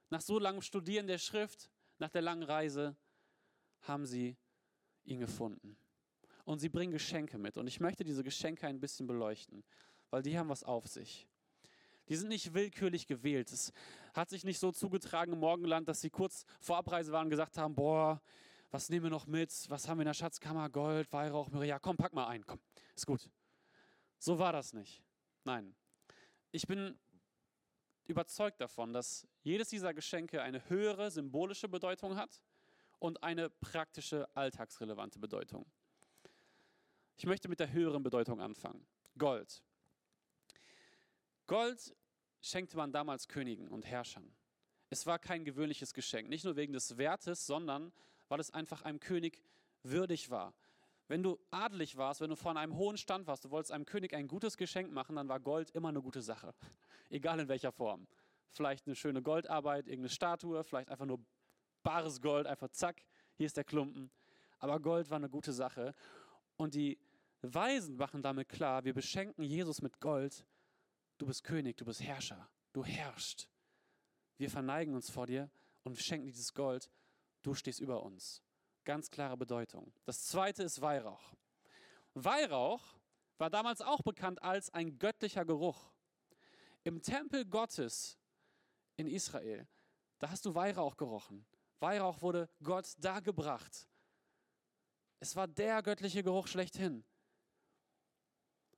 nach 0.09 0.21
so 0.21 0.39
langem 0.39 0.61
Studieren 0.61 1.05
der 1.05 1.17
Schrift, 1.17 1.69
nach 1.99 2.09
der 2.09 2.21
langen 2.21 2.43
Reise, 2.43 2.95
haben 3.81 4.05
sie 4.05 4.37
ihn 5.03 5.19
gefunden. 5.19 5.77
Und 6.45 6.59
sie 6.59 6.69
bringen 6.69 6.93
Geschenke 6.93 7.37
mit. 7.37 7.57
Und 7.57 7.67
ich 7.67 7.79
möchte 7.79 8.03
diese 8.03 8.23
Geschenke 8.23 8.67
ein 8.67 8.79
bisschen 8.79 9.07
beleuchten, 9.07 9.63
weil 10.15 10.23
die 10.23 10.39
haben 10.39 10.47
was 10.47 10.63
auf 10.63 10.87
sich. 10.87 11.27
Die 12.07 12.15
sind 12.15 12.29
nicht 12.29 12.53
willkürlich 12.53 13.05
gewählt. 13.05 13.51
Es 13.51 13.73
hat 14.13 14.29
sich 14.29 14.45
nicht 14.45 14.59
so 14.59 14.71
zugetragen 14.71 15.33
im 15.33 15.39
Morgenland, 15.39 15.89
dass 15.89 15.99
sie 15.99 16.09
kurz 16.09 16.45
vor 16.61 16.77
Abreise 16.77 17.11
waren 17.11 17.25
und 17.25 17.31
gesagt 17.31 17.57
haben, 17.57 17.75
boah, 17.75 18.21
was 18.71 18.87
nehmen 18.89 19.03
wir 19.03 19.09
noch 19.09 19.27
mit? 19.27 19.51
Was 19.69 19.89
haben 19.89 19.97
wir 19.97 20.03
in 20.03 20.07
der 20.07 20.13
Schatzkammer? 20.13 20.69
Gold, 20.69 21.11
Weihrauch, 21.11 21.49
Myrrhe. 21.49 21.67
Ja, 21.67 21.79
komm, 21.79 21.97
pack 21.97 22.13
mal 22.13 22.27
ein. 22.27 22.45
Komm, 22.45 22.61
ist 22.95 23.05
gut. 23.05 23.29
So 24.17 24.39
war 24.39 24.53
das 24.53 24.71
nicht. 24.71 25.03
Nein. 25.43 25.75
Ich 26.53 26.65
bin 26.65 26.97
überzeugt 28.05 28.61
davon, 28.61 28.93
dass 28.93 29.27
jedes 29.41 29.67
dieser 29.67 29.93
Geschenke 29.93 30.41
eine 30.41 30.69
höhere 30.69 31.11
symbolische 31.11 31.67
Bedeutung 31.67 32.15
hat 32.15 32.41
und 32.99 33.21
eine 33.21 33.49
praktische, 33.49 34.33
alltagsrelevante 34.33 35.19
Bedeutung. 35.19 35.65
Ich 37.17 37.25
möchte 37.25 37.49
mit 37.49 37.59
der 37.59 37.73
höheren 37.73 38.01
Bedeutung 38.01 38.39
anfangen. 38.39 38.87
Gold. 39.17 39.61
Gold 41.47 41.95
schenkte 42.41 42.77
man 42.77 42.91
damals 42.91 43.27
Königen 43.27 43.67
und 43.67 43.85
Herrschern. 43.85 44.35
Es 44.89 45.05
war 45.05 45.19
kein 45.19 45.43
gewöhnliches 45.45 45.93
Geschenk, 45.93 46.29
nicht 46.29 46.45
nur 46.45 46.55
wegen 46.55 46.73
des 46.73 46.97
Wertes, 46.97 47.45
sondern 47.45 47.91
weil 48.29 48.39
es 48.39 48.51
einfach 48.51 48.81
einem 48.81 48.99
König 48.99 49.41
würdig 49.83 50.29
war. 50.29 50.53
Wenn 51.07 51.21
du 51.21 51.39
adelig 51.51 51.97
warst, 51.97 52.21
wenn 52.21 52.31
du 52.31 52.35
von 52.35 52.57
einem 52.57 52.75
hohen 52.75 52.97
Stand 52.97 53.27
warst, 53.27 53.45
du 53.45 53.51
wolltest 53.51 53.71
einem 53.71 53.85
König 53.85 54.13
ein 54.13 54.27
gutes 54.27 54.57
Geschenk 54.57 54.91
machen, 54.91 55.15
dann 55.15 55.27
war 55.27 55.39
Gold 55.39 55.69
immer 55.71 55.89
eine 55.89 56.01
gute 56.01 56.21
Sache. 56.21 56.53
Egal 57.09 57.39
in 57.39 57.47
welcher 57.47 57.71
Form. 57.71 58.07
Vielleicht 58.51 58.87
eine 58.87 58.95
schöne 58.95 59.21
Goldarbeit, 59.21 59.85
irgendeine 59.85 60.09
Statue, 60.09 60.63
vielleicht 60.63 60.89
einfach 60.89 61.05
nur 61.05 61.19
bares 61.83 62.21
Gold, 62.21 62.47
einfach 62.47 62.69
zack, 62.69 63.03
hier 63.35 63.45
ist 63.45 63.57
der 63.57 63.63
Klumpen. 63.63 64.09
Aber 64.57 64.79
Gold 64.79 65.09
war 65.11 65.17
eine 65.17 65.29
gute 65.29 65.53
Sache. 65.53 65.93
Und 66.57 66.73
die 66.73 66.97
Weisen 67.41 67.97
machen 67.97 68.23
damit 68.23 68.49
klar, 68.49 68.83
wir 68.83 68.93
beschenken 68.93 69.43
Jesus 69.43 69.81
mit 69.81 69.99
Gold. 69.99 70.45
Du 71.17 71.25
bist 71.25 71.43
König, 71.43 71.77
du 71.77 71.85
bist 71.85 72.01
Herrscher, 72.01 72.49
du 72.73 72.83
herrschst. 72.83 73.49
Wir 74.37 74.49
verneigen 74.49 74.93
uns 74.93 75.09
vor 75.09 75.27
dir 75.27 75.49
und 75.83 75.97
schenken 75.97 76.27
dieses 76.27 76.53
Gold. 76.53 76.89
Du 77.41 77.53
stehst 77.53 77.79
über 77.79 78.03
uns. 78.03 78.43
Ganz 78.83 79.09
klare 79.09 79.37
Bedeutung. 79.37 79.93
Das 80.03 80.25
zweite 80.25 80.63
ist 80.63 80.81
Weihrauch. 80.81 81.33
Weihrauch 82.13 82.83
war 83.37 83.49
damals 83.49 83.81
auch 83.81 84.01
bekannt 84.01 84.41
als 84.43 84.69
ein 84.73 84.99
göttlicher 84.99 85.45
Geruch. 85.45 85.91
Im 86.83 87.01
Tempel 87.01 87.45
Gottes 87.45 88.17
in 88.97 89.07
Israel, 89.07 89.67
da 90.19 90.29
hast 90.29 90.45
du 90.45 90.53
Weihrauch 90.53 90.97
gerochen. 90.97 91.45
Weihrauch 91.79 92.21
wurde 92.21 92.49
Gott 92.61 92.93
dargebracht. 92.99 93.87
Es 95.19 95.35
war 95.35 95.47
der 95.47 95.81
göttliche 95.81 96.23
Geruch 96.23 96.47
schlechthin. 96.47 97.03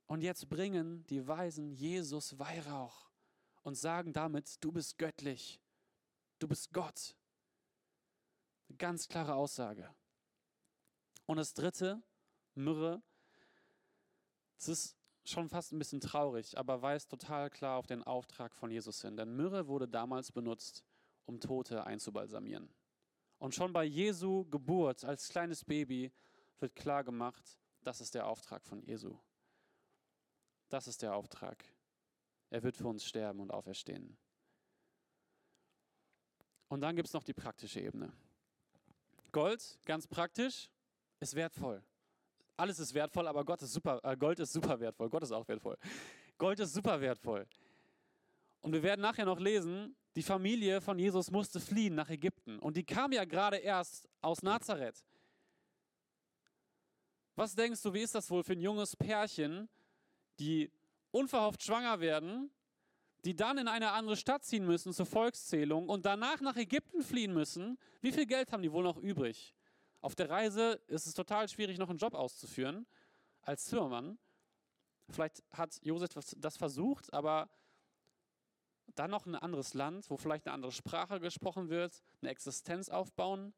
Und 0.08 0.22
jetzt 0.22 0.48
bringen 0.48 1.06
die 1.06 1.28
Weisen 1.28 1.70
Jesus 1.70 2.38
Weihrauch 2.38 3.10
und 3.62 3.76
sagen 3.76 4.12
damit, 4.12 4.62
du 4.64 4.72
bist 4.72 4.96
göttlich, 4.98 5.60
du 6.38 6.48
bist 6.48 6.72
Gott. 6.72 7.14
Eine 8.68 8.78
ganz 8.78 9.06
klare 9.06 9.34
Aussage. 9.34 9.94
Und 11.26 11.36
das 11.36 11.52
dritte, 11.52 12.02
Myrrhe, 12.54 13.02
das 14.56 14.68
ist 14.68 14.96
schon 15.24 15.50
fast 15.50 15.72
ein 15.72 15.78
bisschen 15.78 16.00
traurig, 16.00 16.56
aber 16.56 16.80
weist 16.80 17.10
total 17.10 17.50
klar 17.50 17.76
auf 17.76 17.86
den 17.86 18.02
Auftrag 18.02 18.54
von 18.54 18.70
Jesus 18.70 19.02
hin. 19.02 19.14
Denn 19.14 19.36
Myrrhe 19.36 19.66
wurde 19.66 19.86
damals 19.86 20.32
benutzt, 20.32 20.82
um 21.26 21.38
Tote 21.38 21.84
einzubalsamieren. 21.84 22.72
Und 23.38 23.54
schon 23.54 23.74
bei 23.74 23.84
Jesu 23.84 24.46
Geburt 24.46 25.04
als 25.04 25.28
kleines 25.28 25.66
Baby 25.66 26.10
wird 26.60 26.74
klar 26.74 27.04
gemacht, 27.04 27.58
das 27.82 28.00
ist 28.00 28.14
der 28.14 28.26
Auftrag 28.26 28.64
von 28.64 28.82
Jesu. 28.82 29.18
Das 30.68 30.86
ist 30.86 31.02
der 31.02 31.14
Auftrag. 31.14 31.64
Er 32.50 32.62
wird 32.62 32.76
für 32.76 32.86
uns 32.86 33.04
sterben 33.04 33.40
und 33.40 33.50
auferstehen. 33.50 34.16
Und 36.68 36.80
dann 36.82 36.96
gibt 36.96 37.08
es 37.08 37.14
noch 37.14 37.24
die 37.24 37.32
praktische 37.32 37.80
Ebene. 37.80 38.12
Gold, 39.32 39.78
ganz 39.84 40.06
praktisch, 40.06 40.70
ist 41.20 41.34
wertvoll. 41.34 41.82
Alles 42.56 42.78
ist 42.78 42.92
wertvoll, 42.92 43.26
aber 43.26 43.44
Gott 43.44 43.62
ist 43.62 43.72
super, 43.72 44.00
äh, 44.02 44.16
Gold 44.16 44.40
ist 44.40 44.52
super 44.52 44.78
wertvoll. 44.80 45.08
Gott 45.08 45.22
ist 45.22 45.32
auch 45.32 45.46
wertvoll. 45.46 45.78
Gold 46.36 46.60
ist 46.60 46.74
super 46.74 47.00
wertvoll. 47.00 47.46
Und 48.60 48.72
wir 48.72 48.82
werden 48.82 49.00
nachher 49.00 49.24
noch 49.24 49.38
lesen, 49.38 49.96
die 50.16 50.22
Familie 50.22 50.80
von 50.80 50.98
Jesus 50.98 51.30
musste 51.30 51.60
fliehen 51.60 51.94
nach 51.94 52.10
Ägypten. 52.10 52.58
Und 52.58 52.76
die 52.76 52.84
kam 52.84 53.12
ja 53.12 53.24
gerade 53.24 53.58
erst 53.58 54.08
aus 54.20 54.42
Nazareth. 54.42 55.04
Was 57.36 57.54
denkst 57.54 57.80
du, 57.82 57.94
wie 57.94 58.00
ist 58.00 58.16
das 58.16 58.28
wohl 58.30 58.42
für 58.42 58.54
ein 58.54 58.60
junges 58.60 58.96
Pärchen, 58.96 59.68
die 60.38 60.70
unverhofft 61.10 61.62
schwanger 61.62 62.00
werden, 62.00 62.50
die 63.24 63.34
dann 63.34 63.58
in 63.58 63.68
eine 63.68 63.92
andere 63.92 64.16
Stadt 64.16 64.44
ziehen 64.44 64.66
müssen 64.66 64.92
zur 64.92 65.06
Volkszählung 65.06 65.88
und 65.88 66.06
danach 66.06 66.40
nach 66.40 66.56
Ägypten 66.56 67.02
fliehen 67.02 67.34
müssen? 67.34 67.78
Wie 68.00 68.12
viel 68.12 68.26
Geld 68.26 68.52
haben 68.52 68.62
die 68.62 68.72
wohl 68.72 68.84
noch 68.84 68.96
übrig? 68.96 69.54
Auf 70.00 70.14
der 70.14 70.30
Reise 70.30 70.80
ist 70.86 71.06
es 71.06 71.14
total 71.14 71.48
schwierig, 71.48 71.78
noch 71.78 71.90
einen 71.90 71.98
Job 71.98 72.14
auszuführen 72.14 72.86
als 73.42 73.64
Zimmermann. 73.64 74.18
Vielleicht 75.10 75.42
hat 75.52 75.78
Josef 75.82 76.10
das 76.36 76.56
versucht, 76.56 77.12
aber 77.12 77.48
dann 78.94 79.10
noch 79.10 79.26
ein 79.26 79.34
anderes 79.34 79.74
Land, 79.74 80.08
wo 80.10 80.16
vielleicht 80.16 80.46
eine 80.46 80.54
andere 80.54 80.72
Sprache 80.72 81.20
gesprochen 81.20 81.68
wird, 81.68 82.02
eine 82.20 82.30
Existenz 82.30 82.88
aufbauen. 82.88 83.54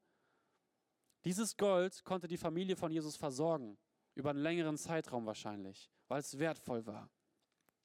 Dieses 1.24 1.56
Gold 1.56 2.04
konnte 2.04 2.28
die 2.28 2.36
Familie 2.36 2.76
von 2.76 2.90
Jesus 2.90 3.16
versorgen, 3.16 3.78
über 4.14 4.30
einen 4.30 4.42
längeren 4.42 4.76
Zeitraum 4.76 5.26
wahrscheinlich, 5.26 5.90
weil 6.10 6.20
es 6.20 6.36
wertvoll 6.36 6.84
war. 6.86 7.08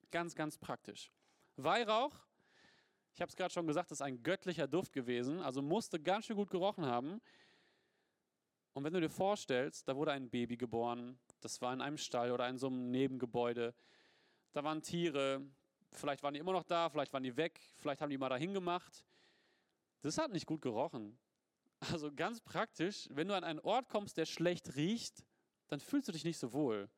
Ganz, 0.09 0.33
ganz 0.33 0.57
praktisch. 0.57 1.11
Weihrauch, 1.57 2.25
ich 3.13 3.21
habe 3.21 3.29
es 3.29 3.35
gerade 3.35 3.53
schon 3.53 3.67
gesagt, 3.67 3.91
ist 3.91 4.01
ein 4.01 4.23
göttlicher 4.23 4.67
Duft 4.67 4.91
gewesen, 4.93 5.41
also 5.41 5.61
musste 5.61 6.01
ganz 6.01 6.25
schön 6.25 6.35
gut 6.35 6.49
gerochen 6.49 6.87
haben. 6.87 7.21
Und 8.73 8.83
wenn 8.83 8.93
du 8.93 8.99
dir 8.99 9.11
vorstellst, 9.11 9.87
da 9.87 9.95
wurde 9.95 10.11
ein 10.11 10.29
Baby 10.29 10.57
geboren, 10.57 11.19
das 11.39 11.61
war 11.61 11.71
in 11.71 11.81
einem 11.81 11.99
Stall 11.99 12.31
oder 12.31 12.49
in 12.49 12.57
so 12.57 12.65
einem 12.65 12.89
Nebengebäude, 12.89 13.75
da 14.53 14.63
waren 14.63 14.81
Tiere, 14.81 15.45
vielleicht 15.91 16.23
waren 16.23 16.33
die 16.33 16.39
immer 16.39 16.51
noch 16.51 16.63
da, 16.63 16.89
vielleicht 16.89 17.13
waren 17.13 17.23
die 17.23 17.37
weg, 17.37 17.61
vielleicht 17.75 18.01
haben 18.01 18.09
die 18.09 18.17
mal 18.17 18.29
dahin 18.29 18.55
gemacht. 18.55 19.05
Das 20.01 20.17
hat 20.17 20.31
nicht 20.31 20.47
gut 20.47 20.63
gerochen. 20.63 21.19
Also 21.91 22.11
ganz 22.11 22.41
praktisch, 22.41 23.07
wenn 23.11 23.27
du 23.27 23.35
an 23.35 23.43
einen 23.43 23.59
Ort 23.59 23.87
kommst, 23.87 24.17
der 24.17 24.25
schlecht 24.25 24.75
riecht, 24.75 25.23
dann 25.67 25.79
fühlst 25.79 26.07
du 26.07 26.11
dich 26.11 26.23
nicht 26.23 26.39
so 26.39 26.51
wohl. 26.53 26.89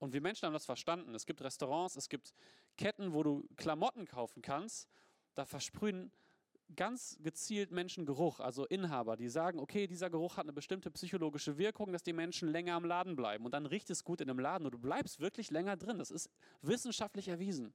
Und 0.00 0.12
wir 0.14 0.20
Menschen 0.20 0.46
haben 0.46 0.54
das 0.54 0.64
verstanden. 0.64 1.14
Es 1.14 1.26
gibt 1.26 1.42
Restaurants, 1.42 1.94
es 1.94 2.08
gibt 2.08 2.34
Ketten, 2.76 3.12
wo 3.12 3.22
du 3.22 3.46
Klamotten 3.56 4.06
kaufen 4.06 4.42
kannst. 4.42 4.88
Da 5.34 5.44
versprühen 5.44 6.10
ganz 6.74 7.18
gezielt 7.20 7.70
Menschen 7.70 8.06
Geruch, 8.06 8.40
also 8.40 8.64
Inhaber, 8.66 9.16
die 9.16 9.28
sagen, 9.28 9.58
okay, 9.58 9.86
dieser 9.86 10.08
Geruch 10.08 10.36
hat 10.36 10.44
eine 10.44 10.52
bestimmte 10.52 10.90
psychologische 10.90 11.58
Wirkung, 11.58 11.92
dass 11.92 12.02
die 12.02 12.12
Menschen 12.12 12.48
länger 12.48 12.74
am 12.74 12.84
Laden 12.84 13.14
bleiben. 13.14 13.44
Und 13.44 13.52
dann 13.52 13.66
riecht 13.66 13.90
es 13.90 14.02
gut 14.02 14.20
in 14.20 14.30
einem 14.30 14.38
Laden 14.38 14.64
und 14.64 14.72
du 14.72 14.78
bleibst 14.78 15.20
wirklich 15.20 15.50
länger 15.50 15.76
drin. 15.76 15.98
Das 15.98 16.10
ist 16.10 16.30
wissenschaftlich 16.62 17.28
erwiesen. 17.28 17.74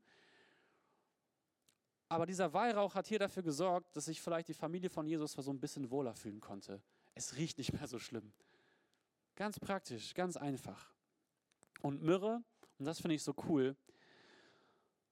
Aber 2.09 2.25
dieser 2.25 2.53
Weihrauch 2.53 2.95
hat 2.95 3.07
hier 3.07 3.19
dafür 3.19 3.43
gesorgt, 3.43 3.95
dass 3.95 4.05
sich 4.05 4.21
vielleicht 4.21 4.47
die 4.47 4.53
Familie 4.53 4.89
von 4.89 5.05
Jesus 5.05 5.33
so 5.33 5.51
ein 5.51 5.59
bisschen 5.59 5.91
wohler 5.91 6.15
fühlen 6.15 6.39
konnte. 6.39 6.81
Es 7.13 7.35
riecht 7.35 7.57
nicht 7.57 7.73
mehr 7.73 7.88
so 7.88 7.99
schlimm. 7.99 8.31
Ganz 9.35 9.59
praktisch, 9.59 10.13
ganz 10.13 10.38
einfach. 10.38 10.94
Und 11.86 12.02
Myrrhe, 12.02 12.43
und 12.80 12.86
das 12.86 13.00
finde 13.00 13.13
ich 13.13 13.21
so 13.21 13.36
cool, 13.48 13.78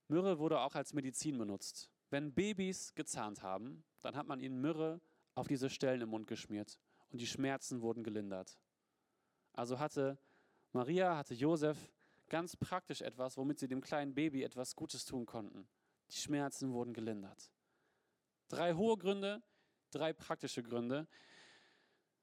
Myrrhe 0.08 0.40
wurde 0.40 0.60
auch 0.60 0.74
als 0.74 0.92
Medizin 0.92 1.38
benutzt. 1.38 1.92
Wenn 2.10 2.34
Babys 2.34 2.96
gezahnt 2.96 3.44
haben, 3.44 3.84
dann 4.02 4.16
hat 4.16 4.26
man 4.26 4.40
ihnen 4.40 4.60
Myrrhe 4.60 5.00
auf 5.36 5.48
diese 5.48 5.70
Stellen 5.70 6.02
im 6.02 6.10
Mund 6.10 6.26
geschmiert 6.26 6.80
und 7.12 7.22
die 7.22 7.28
Schmerzen 7.28 7.84
wurden 7.84 8.04
gelindert. 8.04 8.58
Also 9.54 9.78
hatte 9.78 10.18
Maria, 10.72 11.16
hatte 11.16 11.36
Josef 11.36 11.78
ganz 12.28 12.56
praktisch 12.56 13.02
etwas, 13.02 13.38
womit 13.38 13.60
sie 13.60 13.68
dem 13.68 13.82
kleinen 13.82 14.16
Baby 14.16 14.42
etwas 14.42 14.76
Gutes 14.76 15.06
tun 15.06 15.28
konnten. 15.28 15.68
Die 16.10 16.18
Schmerzen 16.18 16.74
wurden 16.74 16.96
gelindert. 16.96 17.52
Drei 18.48 18.74
hohe 18.74 18.98
Gründe, 18.98 19.44
drei 19.92 20.12
praktische 20.12 20.64
Gründe. 20.64 21.08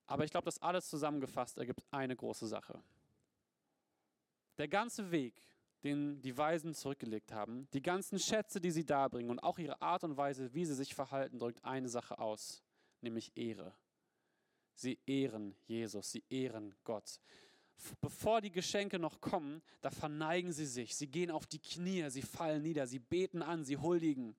Aber 0.09 0.25
ich 0.25 0.33
glaube, 0.33 0.47
das 0.47 0.61
alles 0.61 0.89
zusammengefasst 0.89 1.57
ergibt 1.57 1.85
eine 1.93 2.17
große 2.17 2.49
Sache. 2.49 2.83
Der 4.61 4.69
ganze 4.69 5.11
Weg, 5.11 5.33
den 5.85 6.21
die 6.21 6.37
Weisen 6.37 6.75
zurückgelegt 6.75 7.33
haben, 7.33 7.67
die 7.73 7.81
ganzen 7.81 8.19
Schätze, 8.19 8.61
die 8.61 8.71
sie 8.71 8.85
darbringen 8.85 9.31
und 9.31 9.39
auch 9.39 9.59
ihre 9.59 9.81
Art 9.81 10.05
und 10.05 10.19
Weise, 10.19 10.53
wie 10.53 10.67
sie 10.67 10.75
sich 10.75 10.95
verhalten, 10.95 11.39
drückt 11.39 11.65
eine 11.65 11.89
Sache 11.89 12.19
aus, 12.19 12.63
nämlich 13.01 13.35
Ehre. 13.39 13.73
Sie 14.75 14.99
ehren 15.07 15.57
Jesus, 15.65 16.11
sie 16.11 16.25
ehren 16.29 16.75
Gott. 16.85 17.21
Bevor 18.03 18.43
die 18.43 18.51
Geschenke 18.51 18.99
noch 18.99 19.23
kommen, 19.23 19.63
da 19.81 19.91
verneigen 19.91 20.53
sie 20.53 20.67
sich, 20.67 20.95
sie 20.95 21.07
gehen 21.07 21.31
auf 21.31 21.47
die 21.47 21.61
Knie, 21.61 22.11
sie 22.11 22.21
fallen 22.21 22.61
nieder, 22.61 22.87
sie 22.87 22.99
beten 22.99 23.41
an, 23.41 23.65
sie 23.65 23.79
huldigen. 23.79 24.37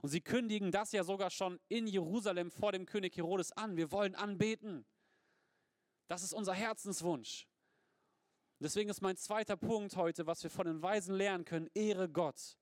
Und 0.00 0.10
sie 0.10 0.20
kündigen 0.20 0.70
das 0.70 0.92
ja 0.92 1.02
sogar 1.02 1.30
schon 1.30 1.58
in 1.66 1.88
Jerusalem 1.88 2.52
vor 2.52 2.70
dem 2.70 2.86
König 2.86 3.16
Herodes 3.16 3.50
an. 3.50 3.76
Wir 3.76 3.90
wollen 3.90 4.14
anbeten. 4.14 4.86
Das 6.06 6.22
ist 6.22 6.34
unser 6.34 6.54
Herzenswunsch. 6.54 7.48
Deswegen 8.58 8.88
ist 8.88 9.02
mein 9.02 9.16
zweiter 9.16 9.56
Punkt 9.56 9.96
heute, 9.96 10.26
was 10.26 10.42
wir 10.42 10.50
von 10.50 10.66
den 10.66 10.82
Weisen 10.82 11.14
lernen 11.14 11.44
können, 11.44 11.68
Ehre 11.74 12.08
Gott. 12.08 12.56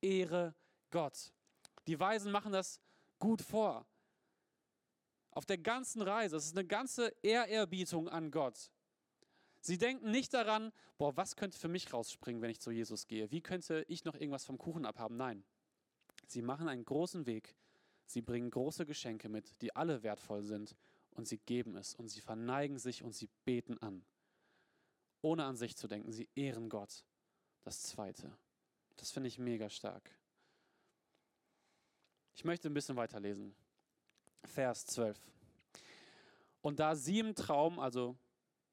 Ehre 0.00 0.54
Gott. 0.90 1.32
Die 1.86 1.98
Weisen 1.98 2.32
machen 2.32 2.52
das 2.52 2.80
gut 3.18 3.42
vor. 3.42 3.86
Auf 5.30 5.46
der 5.46 5.58
ganzen 5.58 6.02
Reise, 6.02 6.36
es 6.36 6.46
ist 6.46 6.56
eine 6.56 6.66
ganze 6.66 7.14
Ehrerbietung 7.22 8.08
an 8.08 8.30
Gott. 8.30 8.70
Sie 9.60 9.78
denken 9.78 10.10
nicht 10.10 10.32
daran, 10.32 10.72
boah, 10.98 11.16
was 11.16 11.36
könnte 11.36 11.58
für 11.58 11.68
mich 11.68 11.92
rausspringen, 11.92 12.40
wenn 12.42 12.50
ich 12.50 12.60
zu 12.60 12.70
Jesus 12.70 13.06
gehe? 13.06 13.30
Wie 13.30 13.40
könnte 13.40 13.84
ich 13.88 14.04
noch 14.04 14.14
irgendwas 14.14 14.44
vom 14.44 14.58
Kuchen 14.58 14.84
abhaben? 14.84 15.16
Nein. 15.16 15.44
Sie 16.26 16.42
machen 16.42 16.68
einen 16.68 16.84
großen 16.84 17.26
Weg. 17.26 17.54
Sie 18.06 18.22
bringen 18.22 18.50
große 18.50 18.86
Geschenke 18.86 19.28
mit, 19.28 19.60
die 19.62 19.74
alle 19.74 20.02
wertvoll 20.02 20.42
sind 20.42 20.76
und 21.10 21.26
sie 21.26 21.38
geben 21.38 21.76
es 21.76 21.94
und 21.94 22.08
sie 22.08 22.20
verneigen 22.20 22.78
sich 22.78 23.02
und 23.02 23.14
sie 23.14 23.28
beten 23.44 23.78
an. 23.78 24.04
Ohne 25.26 25.44
an 25.44 25.56
sich 25.56 25.74
zu 25.76 25.88
denken, 25.88 26.12
sie 26.12 26.28
ehren 26.36 26.68
Gott. 26.68 27.04
Das 27.64 27.82
Zweite. 27.82 28.30
Das 28.94 29.10
finde 29.10 29.26
ich 29.26 29.40
mega 29.40 29.68
stark. 29.68 30.16
Ich 32.36 32.44
möchte 32.44 32.70
ein 32.70 32.74
bisschen 32.74 32.94
weiterlesen. 32.94 33.52
Vers 34.44 34.86
12. 34.86 35.20
Und 36.60 36.78
da 36.78 36.94
sie 36.94 37.18
im 37.18 37.34
Traum, 37.34 37.80
also 37.80 38.16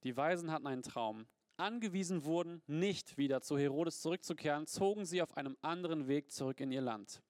die 0.03 0.15
Weisen 0.15 0.51
hatten 0.51 0.67
einen 0.67 0.83
Traum, 0.83 1.25
angewiesen 1.57 2.23
wurden, 2.23 2.61
nicht 2.67 3.17
wieder 3.17 3.41
zu 3.41 3.57
Herodes 3.57 4.01
zurückzukehren, 4.01 4.67
zogen 4.67 5.07
sie 5.07 5.23
auf 5.23 5.35
einem 5.35 5.57
anderen 5.63 6.07
Weg 6.07 6.31
zurück 6.31 6.59
in 6.59 6.71
ihr 6.71 6.81
Land. 6.81 7.23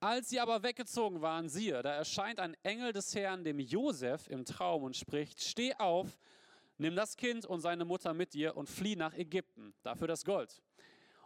Als 0.00 0.28
sie 0.28 0.38
aber 0.38 0.62
weggezogen 0.62 1.22
waren, 1.22 1.48
siehe, 1.48 1.82
da 1.82 1.94
erscheint 1.94 2.38
ein 2.38 2.54
Engel 2.62 2.92
des 2.92 3.14
Herrn 3.14 3.42
dem 3.42 3.58
Josef 3.58 4.28
im 4.28 4.44
Traum 4.44 4.82
und 4.82 4.98
spricht: 4.98 5.40
Steh 5.42 5.72
auf, 5.76 6.18
nimm 6.80 6.96
das 6.96 7.16
Kind 7.16 7.46
und 7.46 7.60
seine 7.60 7.84
Mutter 7.84 8.14
mit 8.14 8.34
dir 8.34 8.56
und 8.56 8.68
flieh 8.68 8.96
nach 8.96 9.14
Ägypten, 9.14 9.74
dafür 9.82 10.08
das 10.08 10.24
Gold. 10.24 10.62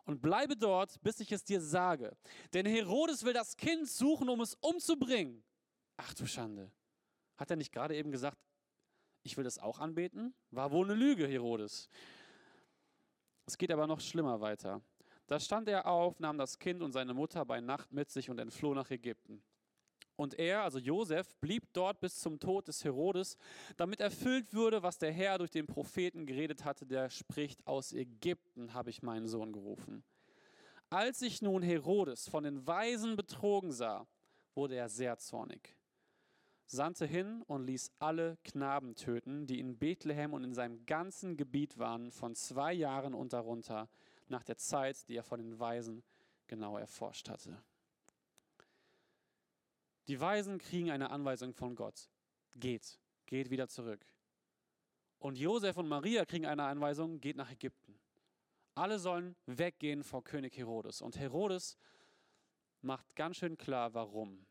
Und 0.04 0.20
bleibe 0.20 0.56
dort, 0.56 1.00
bis 1.02 1.20
ich 1.20 1.32
es 1.32 1.44
dir 1.44 1.60
sage. 1.60 2.14
Denn 2.52 2.66
Herodes 2.66 3.24
will 3.24 3.32
das 3.32 3.56
Kind 3.56 3.88
suchen, 3.88 4.28
um 4.28 4.40
es 4.42 4.54
umzubringen. 4.56 5.42
Ach 5.96 6.12
du 6.12 6.26
Schande. 6.26 6.70
Hat 7.36 7.50
er 7.50 7.56
nicht 7.56 7.72
gerade 7.72 7.96
eben 7.96 8.10
gesagt, 8.10 8.36
ich 9.22 9.36
will 9.36 9.44
das 9.44 9.58
auch 9.58 9.78
anbeten? 9.78 10.34
War 10.50 10.70
wohl 10.70 10.84
eine 10.84 10.94
Lüge, 10.94 11.26
Herodes. 11.26 11.88
Es 13.46 13.56
geht 13.56 13.70
aber 13.70 13.86
noch 13.86 14.00
schlimmer 14.00 14.40
weiter. 14.40 14.82
Da 15.26 15.40
stand 15.40 15.68
er 15.68 15.86
auf, 15.86 16.20
nahm 16.20 16.36
das 16.36 16.58
Kind 16.58 16.82
und 16.82 16.92
seine 16.92 17.14
Mutter 17.14 17.44
bei 17.46 17.60
Nacht 17.60 17.90
mit 17.92 18.10
sich 18.10 18.28
und 18.28 18.38
entfloh 18.38 18.74
nach 18.74 18.90
Ägypten. 18.90 19.42
Und 20.16 20.38
er, 20.38 20.62
also 20.62 20.78
Josef, 20.78 21.34
blieb 21.40 21.72
dort 21.72 22.00
bis 22.00 22.20
zum 22.20 22.38
Tod 22.38 22.68
des 22.68 22.84
Herodes, 22.84 23.36
damit 23.76 24.00
erfüllt 24.00 24.52
würde, 24.52 24.82
was 24.82 24.98
der 24.98 25.12
Herr 25.12 25.38
durch 25.38 25.50
den 25.50 25.66
Propheten 25.66 26.24
geredet 26.24 26.64
hatte, 26.64 26.86
der 26.86 27.10
spricht, 27.10 27.66
aus 27.66 27.92
Ägypten 27.92 28.74
habe 28.74 28.90
ich 28.90 29.02
meinen 29.02 29.26
Sohn 29.26 29.52
gerufen. 29.52 30.04
Als 30.88 31.18
sich 31.18 31.42
nun 31.42 31.62
Herodes 31.62 32.28
von 32.28 32.44
den 32.44 32.64
Weisen 32.66 33.16
betrogen 33.16 33.72
sah, 33.72 34.06
wurde 34.54 34.76
er 34.76 34.88
sehr 34.88 35.18
zornig, 35.18 35.76
sandte 36.66 37.06
hin 37.06 37.42
und 37.48 37.66
ließ 37.66 37.90
alle 37.98 38.38
Knaben 38.44 38.94
töten, 38.94 39.48
die 39.48 39.58
in 39.58 39.76
Bethlehem 39.76 40.32
und 40.32 40.44
in 40.44 40.54
seinem 40.54 40.86
ganzen 40.86 41.36
Gebiet 41.36 41.78
waren, 41.78 42.12
von 42.12 42.36
zwei 42.36 42.72
Jahren 42.72 43.14
und 43.14 43.32
darunter, 43.32 43.88
nach 44.28 44.44
der 44.44 44.56
Zeit, 44.56 45.08
die 45.08 45.16
er 45.16 45.24
von 45.24 45.40
den 45.40 45.58
Weisen 45.58 46.04
genau 46.46 46.78
erforscht 46.78 47.28
hatte. 47.28 47.58
Die 50.06 50.20
Weisen 50.20 50.58
kriegen 50.58 50.90
eine 50.90 51.10
Anweisung 51.10 51.54
von 51.54 51.74
Gott. 51.74 52.10
Geht, 52.56 52.98
geht 53.26 53.50
wieder 53.50 53.68
zurück. 53.68 54.04
Und 55.18 55.38
Josef 55.38 55.78
und 55.78 55.88
Maria 55.88 56.26
kriegen 56.26 56.44
eine 56.44 56.64
Anweisung, 56.64 57.20
geht 57.20 57.36
nach 57.36 57.50
Ägypten. 57.50 57.98
Alle 58.74 58.98
sollen 58.98 59.34
weggehen 59.46 60.02
vor 60.04 60.22
König 60.22 60.56
Herodes. 60.58 61.00
Und 61.00 61.18
Herodes 61.18 61.78
macht 62.82 63.16
ganz 63.16 63.38
schön 63.38 63.56
klar, 63.56 63.94
warum. 63.94 64.44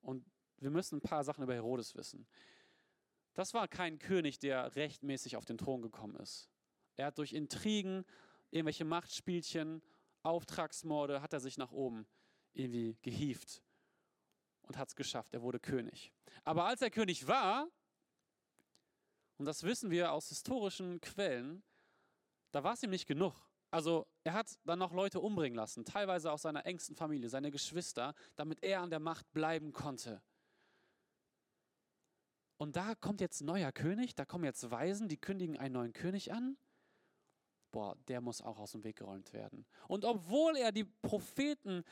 Und 0.00 0.24
wir 0.58 0.70
müssen 0.70 0.96
ein 0.96 1.02
paar 1.02 1.22
Sachen 1.22 1.44
über 1.44 1.54
Herodes 1.54 1.94
wissen. 1.94 2.26
Das 3.34 3.54
war 3.54 3.68
kein 3.68 4.00
König, 4.00 4.40
der 4.40 4.74
rechtmäßig 4.74 5.36
auf 5.36 5.44
den 5.44 5.56
Thron 5.56 5.82
gekommen 5.82 6.16
ist. 6.16 6.50
Er 6.96 7.06
hat 7.06 7.18
durch 7.18 7.32
Intrigen 7.32 8.04
irgendwelche 8.50 8.84
Machtspielchen, 8.84 9.82
Auftragsmorde, 10.24 11.22
hat 11.22 11.32
er 11.32 11.40
sich 11.40 11.56
nach 11.56 11.70
oben 11.70 12.06
irgendwie 12.52 12.96
gehieft 13.02 13.62
und 14.70 14.78
hat 14.78 14.88
es 14.88 14.94
geschafft. 14.94 15.34
Er 15.34 15.42
wurde 15.42 15.58
König. 15.58 16.12
Aber 16.44 16.66
als 16.66 16.80
er 16.80 16.90
König 16.90 17.26
war, 17.26 17.66
und 19.36 19.46
das 19.46 19.64
wissen 19.64 19.90
wir 19.90 20.12
aus 20.12 20.28
historischen 20.28 21.00
Quellen, 21.00 21.64
da 22.52 22.62
war 22.62 22.74
es 22.74 22.82
ihm 22.84 22.90
nicht 22.90 23.08
genug. 23.08 23.34
Also 23.72 24.06
er 24.22 24.34
hat 24.34 24.60
dann 24.64 24.78
noch 24.78 24.92
Leute 24.92 25.18
umbringen 25.18 25.56
lassen, 25.56 25.84
teilweise 25.84 26.30
aus 26.30 26.42
seiner 26.42 26.66
engsten 26.66 26.94
Familie, 26.94 27.28
seine 27.28 27.50
Geschwister, 27.50 28.14
damit 28.36 28.62
er 28.62 28.80
an 28.82 28.90
der 28.90 29.00
Macht 29.00 29.32
bleiben 29.32 29.72
konnte. 29.72 30.22
Und 32.56 32.76
da 32.76 32.94
kommt 32.94 33.20
jetzt 33.20 33.40
ein 33.40 33.46
neuer 33.46 33.72
König, 33.72 34.14
da 34.14 34.24
kommen 34.24 34.44
jetzt 34.44 34.70
Weisen, 34.70 35.08
die 35.08 35.16
kündigen 35.16 35.56
einen 35.56 35.74
neuen 35.74 35.92
König 35.92 36.32
an 36.32 36.56
boah, 37.70 37.96
der 38.08 38.20
muss 38.20 38.42
auch 38.42 38.58
aus 38.58 38.72
dem 38.72 38.84
Weg 38.84 38.96
geräumt 38.96 39.32
werden. 39.32 39.64
Und 39.88 40.04
obwohl 40.04 40.56
er 40.56 40.72
die 40.72 40.84
Propheten 40.84 41.84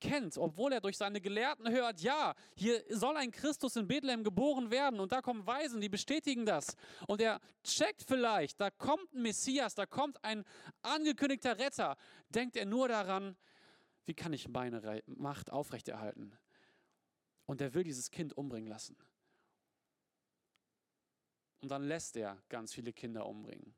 kennt, 0.00 0.36
obwohl 0.38 0.72
er 0.72 0.80
durch 0.80 0.96
seine 0.96 1.20
Gelehrten 1.20 1.70
hört, 1.70 2.00
ja, 2.00 2.34
hier 2.54 2.82
soll 2.90 3.16
ein 3.16 3.30
Christus 3.30 3.76
in 3.76 3.86
Bethlehem 3.86 4.24
geboren 4.24 4.70
werden 4.70 5.00
und 5.00 5.12
da 5.12 5.22
kommen 5.22 5.46
Weisen, 5.46 5.80
die 5.80 5.88
bestätigen 5.88 6.46
das. 6.46 6.76
Und 7.06 7.20
er 7.20 7.40
checkt 7.62 8.02
vielleicht, 8.02 8.60
da 8.60 8.70
kommt 8.70 9.12
ein 9.14 9.22
Messias, 9.22 9.74
da 9.74 9.86
kommt 9.86 10.22
ein 10.24 10.44
angekündigter 10.82 11.58
Retter, 11.58 11.96
denkt 12.28 12.56
er 12.56 12.66
nur 12.66 12.88
daran, 12.88 13.36
wie 14.04 14.14
kann 14.14 14.32
ich 14.32 14.48
meine 14.48 15.02
Macht 15.06 15.50
aufrechterhalten? 15.50 16.36
Und 17.46 17.60
er 17.60 17.74
will 17.74 17.84
dieses 17.84 18.10
Kind 18.10 18.36
umbringen 18.36 18.68
lassen. 18.68 18.96
Und 21.60 21.70
dann 21.70 21.82
lässt 21.82 22.16
er 22.16 22.42
ganz 22.50 22.74
viele 22.74 22.92
Kinder 22.92 23.26
umbringen. 23.26 23.74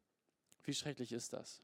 Wie 0.64 0.74
schrecklich 0.74 1.12
ist 1.12 1.32
das? 1.32 1.62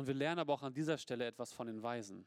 Und 0.00 0.06
wir 0.06 0.14
lernen 0.14 0.38
aber 0.38 0.54
auch 0.54 0.62
an 0.62 0.72
dieser 0.72 0.96
Stelle 0.96 1.26
etwas 1.26 1.52
von 1.52 1.66
den 1.66 1.82
Weisen. 1.82 2.26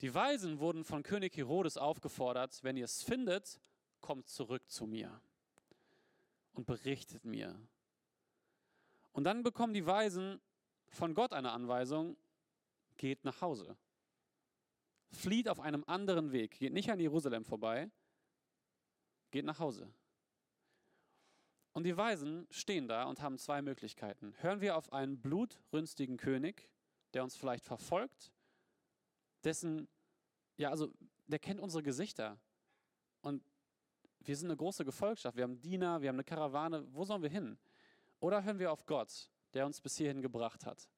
Die 0.00 0.12
Weisen 0.12 0.58
wurden 0.58 0.82
von 0.82 1.04
König 1.04 1.36
Herodes 1.36 1.76
aufgefordert, 1.76 2.58
wenn 2.64 2.76
ihr 2.76 2.86
es 2.86 3.04
findet, 3.04 3.60
kommt 4.00 4.28
zurück 4.28 4.68
zu 4.68 4.88
mir 4.88 5.22
und 6.54 6.66
berichtet 6.66 7.24
mir. 7.24 7.56
Und 9.12 9.22
dann 9.22 9.44
bekommen 9.44 9.74
die 9.74 9.86
Weisen 9.86 10.40
von 10.88 11.14
Gott 11.14 11.32
eine 11.34 11.52
Anweisung, 11.52 12.16
geht 12.96 13.24
nach 13.24 13.42
Hause. 13.42 13.76
Flieht 15.12 15.48
auf 15.48 15.60
einem 15.60 15.84
anderen 15.86 16.32
Weg, 16.32 16.58
geht 16.58 16.72
nicht 16.72 16.90
an 16.90 16.98
Jerusalem 16.98 17.44
vorbei, 17.44 17.92
geht 19.30 19.44
nach 19.44 19.60
Hause. 19.60 19.94
Und 21.72 21.84
die 21.84 21.96
Weisen 21.96 22.46
stehen 22.50 22.88
da 22.88 23.04
und 23.04 23.20
haben 23.20 23.38
zwei 23.38 23.62
Möglichkeiten. 23.62 24.34
Hören 24.40 24.60
wir 24.60 24.76
auf 24.76 24.92
einen 24.92 25.20
blutrünstigen 25.20 26.16
König, 26.16 26.68
der 27.14 27.22
uns 27.22 27.36
vielleicht 27.36 27.64
verfolgt, 27.64 28.32
dessen, 29.44 29.88
ja, 30.56 30.70
also, 30.70 30.92
der 31.26 31.38
kennt 31.38 31.60
unsere 31.60 31.82
Gesichter. 31.82 32.38
Und 33.22 33.42
wir 34.20 34.36
sind 34.36 34.48
eine 34.48 34.56
große 34.56 34.84
Gefolgschaft. 34.84 35.36
Wir 35.36 35.44
haben 35.44 35.60
Diener, 35.60 36.02
wir 36.02 36.08
haben 36.08 36.16
eine 36.16 36.24
Karawane. 36.24 36.86
Wo 36.92 37.04
sollen 37.04 37.22
wir 37.22 37.30
hin? 37.30 37.56
Oder 38.18 38.42
hören 38.42 38.58
wir 38.58 38.72
auf 38.72 38.84
Gott, 38.84 39.30
der 39.54 39.64
uns 39.64 39.80
bis 39.80 39.96
hierhin 39.96 40.20
gebracht 40.20 40.66
hat? 40.66 40.88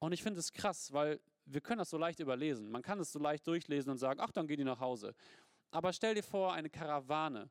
Und 0.00 0.12
ich 0.12 0.22
finde 0.22 0.40
es 0.40 0.52
krass, 0.52 0.92
weil 0.92 1.20
wir 1.44 1.60
können 1.60 1.78
das 1.78 1.90
so 1.90 1.98
leicht 1.98 2.20
überlesen. 2.20 2.70
Man 2.70 2.82
kann 2.82 2.98
es 3.00 3.12
so 3.12 3.18
leicht 3.18 3.46
durchlesen 3.46 3.90
und 3.90 3.98
sagen, 3.98 4.20
ach, 4.20 4.32
dann 4.32 4.46
gehen 4.46 4.58
die 4.58 4.64
nach 4.64 4.80
Hause. 4.80 5.14
Aber 5.70 5.92
stell 5.92 6.14
dir 6.14 6.22
vor, 6.22 6.52
eine 6.54 6.70
Karawane 6.70 7.50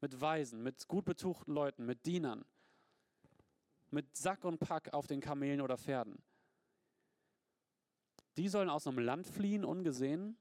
mit 0.00 0.20
Weisen, 0.20 0.62
mit 0.62 0.86
gut 0.88 1.04
betuchten 1.04 1.52
Leuten, 1.52 1.84
mit 1.86 2.06
Dienern, 2.06 2.44
mit 3.90 4.16
Sack 4.16 4.44
und 4.44 4.58
Pack 4.58 4.92
auf 4.92 5.06
den 5.06 5.20
Kamelen 5.20 5.60
oder 5.60 5.76
Pferden. 5.76 6.22
Die 8.36 8.48
sollen 8.48 8.70
aus 8.70 8.86
einem 8.86 9.00
Land 9.00 9.26
fliehen, 9.26 9.64
ungesehen. 9.64 10.38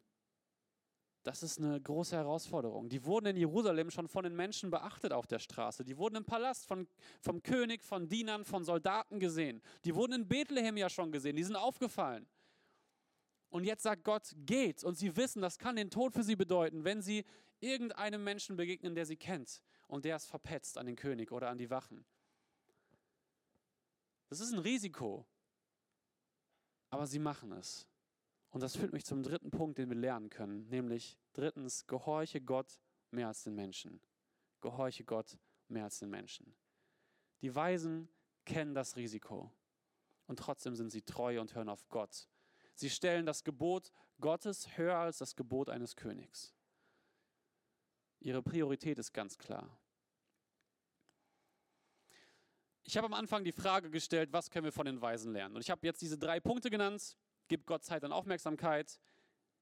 das 1.24 1.44
ist 1.44 1.60
eine 1.60 1.82
große 1.82 2.16
Herausforderung. 2.16 2.88
Die 2.88 3.04
wurden 3.04 3.26
in 3.26 3.38
Jerusalem 3.38 3.90
schon 3.90 4.08
von 4.08 4.24
den 4.24 4.36
Menschen 4.36 4.70
beachtet 4.70 5.12
auf 5.12 5.28
der 5.28 5.40
Straße. 5.40 5.84
Die 5.84 5.98
wurden 5.98 6.16
im 6.16 6.24
Palast 6.24 6.68
von, 6.68 6.88
vom 7.20 7.44
König, 7.44 7.84
von 7.84 8.08
Dienern, 8.08 8.46
von 8.46 8.64
Soldaten 8.64 9.20
gesehen. 9.20 9.62
Die 9.84 9.94
wurden 9.94 10.14
in 10.14 10.28
Bethlehem 10.28 10.78
ja 10.78 10.90
schon 10.90 11.12
gesehen. 11.12 11.36
Die 11.36 11.44
sind 11.44 11.56
aufgefallen. 11.56 12.28
Und 13.50 13.64
jetzt 13.64 13.84
sagt 13.84 14.04
Gott, 14.04 14.34
geht. 14.38 14.84
Und 14.84 14.96
sie 14.96 15.18
wissen, 15.18 15.42
das 15.42 15.58
kann 15.58 15.76
den 15.76 15.90
Tod 15.90 16.14
für 16.14 16.24
sie 16.24 16.36
bedeuten, 16.36 16.84
wenn 16.84 17.02
sie 17.02 17.26
irgendeinem 17.60 18.24
Menschen 18.24 18.56
begegnen, 18.56 18.96
der 18.96 19.06
sie 19.06 19.18
kennt 19.18 19.62
und 19.88 20.06
der 20.06 20.16
ist 20.16 20.28
verpetzt 20.28 20.78
an 20.78 20.86
den 20.86 20.96
König 20.96 21.32
oder 21.32 21.50
an 21.50 21.58
die 21.58 21.70
Wachen. 21.70 22.06
Das 24.30 24.40
ist 24.40 24.52
ein 24.54 24.60
Risiko. 24.60 25.26
Aber 26.90 27.08
sie 27.08 27.20
machen 27.20 27.52
es. 27.52 27.88
Und 28.50 28.62
das 28.62 28.76
führt 28.76 28.94
mich 28.94 29.06
zum 29.06 29.24
dritten 29.24 29.52
Punkt, 29.52 29.78
den 29.78 29.90
wir 29.90 29.98
lernen 29.98 30.30
können, 30.30 30.68
nämlich 30.70 31.18
drittens, 31.34 31.86
gehorche 31.86 32.42
Gott 32.42 32.80
mehr 33.12 33.28
als 33.28 33.44
den 33.44 33.56
Menschen. 33.56 34.02
Gehorche 34.62 35.04
Gott 35.04 35.38
mehr 35.68 35.84
als 35.84 36.00
den 36.00 36.10
Menschen. 36.10 36.56
Die 37.42 37.54
Weisen 37.54 38.10
kennen 38.46 38.74
das 38.74 38.96
Risiko 38.96 39.52
und 40.26 40.40
trotzdem 40.40 40.76
sind 40.76 40.90
sie 40.90 41.02
treu 41.02 41.40
und 41.40 41.56
hören 41.56 41.70
auf 41.70 41.88
Gott. 41.90 42.28
Sie 42.74 42.90
stellen 42.90 43.26
das 43.26 43.44
Gebot 43.44 43.92
Gottes 44.20 44.78
höher 44.78 44.98
als 44.98 45.20
das 45.20 45.36
Gebot 45.36 45.70
eines 45.70 45.96
Königs. 45.96 46.54
Ihre 48.20 48.42
Priorität 48.42 48.98
ist 49.00 49.14
ganz 49.14 49.38
klar. 49.38 49.78
Ich 52.84 52.96
habe 52.96 53.06
am 53.06 53.14
Anfang 53.14 53.44
die 53.44 53.52
Frage 53.52 53.90
gestellt, 53.90 54.32
was 54.32 54.50
können 54.50 54.66
wir 54.66 54.72
von 54.72 54.86
den 54.86 55.02
Weisen 55.02 55.34
lernen? 55.34 55.56
Und 55.56 55.62
ich 55.62 55.70
habe 55.70 55.86
jetzt 55.86 56.02
diese 56.02 56.18
drei 56.18 56.40
Punkte 56.40 56.70
genannt, 56.70 57.18
gib 57.50 57.66
Gott 57.66 57.84
Zeit 57.84 58.04
und 58.04 58.14
Aufmerksamkeit, 58.14 59.00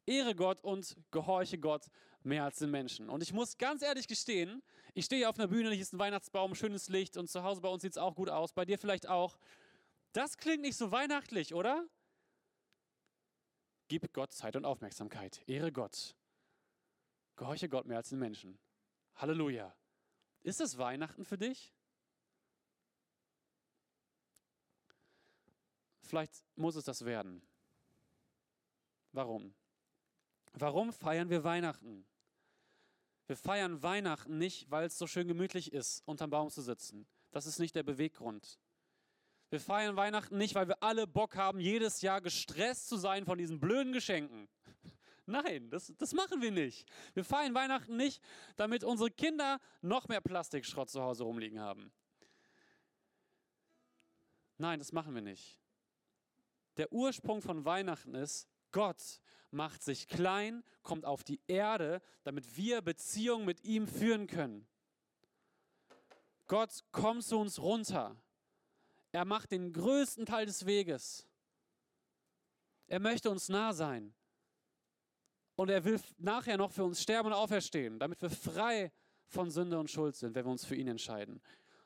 ehre 0.06 0.36
Gott 0.36 0.64
und 0.64 0.96
gehorche 1.12 1.58
Gott 1.58 1.88
mehr 2.24 2.44
als 2.44 2.58
den 2.58 2.72
Menschen. 2.72 3.10
Und 3.10 3.24
ich 3.24 3.34
muss 3.34 3.58
ganz 3.58 3.82
ehrlich 3.82 4.08
gestehen, 4.08 4.62
ich 4.94 5.06
stehe 5.06 5.28
auf 5.28 5.38
einer 5.38 5.48
Bühne, 5.48 5.72
hier 5.72 5.82
ist 5.82 5.94
ein 5.94 6.00
Weihnachtsbaum, 6.00 6.56
schönes 6.56 6.90
Licht 6.90 7.18
und 7.18 7.28
zu 7.28 7.44
Hause 7.44 7.62
bei 7.62 7.70
uns 7.70 7.82
sieht 7.82 7.94
es 7.94 7.98
auch 7.98 8.16
gut 8.16 8.30
aus, 8.30 8.54
bei 8.54 8.66
dir 8.66 8.78
vielleicht 8.78 9.08
auch. 9.08 9.38
Das 10.14 10.38
klingt 10.38 10.62
nicht 10.62 10.78
so 10.78 10.92
weihnachtlich, 10.92 11.54
oder? 11.54 11.86
Gib 13.88 14.12
Gott 14.14 14.34
Zeit 14.34 14.56
und 14.56 14.66
Aufmerksamkeit, 14.66 15.42
ehre 15.48 15.72
Gott, 15.72 16.16
gehorche 17.36 17.70
Gott 17.70 17.86
mehr 17.86 17.98
als 17.98 18.10
den 18.10 18.20
Menschen. 18.20 18.58
Halleluja. 19.16 19.76
Ist 20.42 20.62
es 20.62 20.78
Weihnachten 20.78 21.26
für 21.26 21.38
dich? 21.38 21.74
Vielleicht 26.02 26.44
muss 26.56 26.76
es 26.76 26.86
das 26.86 27.04
werden. 27.04 27.42
Warum? 29.12 29.56
Warum 30.54 30.94
feiern 30.94 31.30
wir 31.30 31.44
Weihnachten? 31.44 32.06
Wir 33.28 33.36
feiern 33.36 33.82
Weihnachten 33.82 34.38
nicht, 34.38 34.70
weil 34.70 34.86
es 34.86 34.98
so 34.98 35.08
schön 35.08 35.28
gemütlich 35.28 35.74
ist, 35.74 36.04
unterm 36.06 36.30
Baum 36.30 36.50
zu 36.50 36.62
sitzen. 36.62 37.08
Das 37.32 37.48
ist 37.48 37.60
nicht 37.60 37.76
der 37.76 37.84
Beweggrund. 37.84 38.60
Wir 39.50 39.60
feiern 39.60 39.96
Weihnachten 39.96 40.38
nicht, 40.38 40.54
weil 40.56 40.68
wir 40.68 40.82
alle 40.84 41.08
Bock 41.08 41.36
haben, 41.36 41.60
jedes 41.60 42.02
Jahr 42.02 42.22
gestresst 42.22 42.88
zu 42.88 42.98
sein 42.98 43.26
von 43.26 43.38
diesen 43.38 43.60
blöden 43.60 43.94
Geschenken. 43.94 44.48
Nein, 45.26 45.70
das, 45.70 45.92
das 45.98 46.14
machen 46.14 46.42
wir 46.42 46.52
nicht. 46.52 46.88
Wir 47.14 47.24
feiern 47.24 47.54
Weihnachten 47.56 47.98
nicht, 47.98 48.22
damit 48.58 48.84
unsere 48.84 49.10
Kinder 49.10 49.60
noch 49.82 50.08
mehr 50.08 50.22
Plastikschrott 50.22 50.90
zu 50.90 51.02
Hause 51.02 51.24
rumliegen 51.24 51.60
haben. 51.60 51.92
Nein, 54.58 54.80
das 54.80 54.92
machen 54.92 55.16
wir 55.16 55.22
nicht. 55.22 55.60
Der 56.78 56.92
Ursprung 56.92 57.42
von 57.42 57.66
Weihnachten 57.66 58.14
ist, 58.14 58.48
Gott 58.72 59.22
macht 59.52 59.84
sich 59.84 60.08
klein, 60.08 60.64
kommt 60.84 61.06
auf 61.06 61.24
die 61.24 61.42
Erde, 61.48 62.02
damit 62.24 62.56
wir 62.56 62.82
Beziehungen 62.82 63.46
mit 63.46 63.64
ihm 63.64 63.88
führen 63.88 64.28
können. 64.28 64.68
Gott 66.48 66.84
kommt 66.92 67.24
zu 67.24 67.40
uns 67.40 67.60
runter. 67.60 68.16
Er 69.12 69.26
macht 69.26 69.52
den 69.52 69.74
größten 69.74 70.26
Teil 70.26 70.46
des 70.46 70.66
Weges. 70.66 71.28
Er 72.88 73.00
möchte 73.00 73.32
uns 73.32 73.50
nah 73.50 73.74
sein. 73.74 74.14
Und 75.56 75.70
er 75.70 75.84
will 75.86 76.00
nachher 76.18 76.58
noch 76.58 76.72
für 76.72 76.84
uns 76.84 77.02
sterben 77.02 77.28
und 77.28 77.34
auferstehen, 77.34 78.00
damit 78.00 78.22
wir 78.22 78.30
frei 78.30 78.92
von 79.28 79.50
Sünde 79.50 79.80
und 79.80 79.90
Schuld 79.90 80.16
sind, 80.16 80.36
wenn 80.36 80.46
wir 80.46 80.52
uns 80.52 80.66
für 80.66 80.76
ihn 80.76 80.88
entscheiden. 80.88 81.42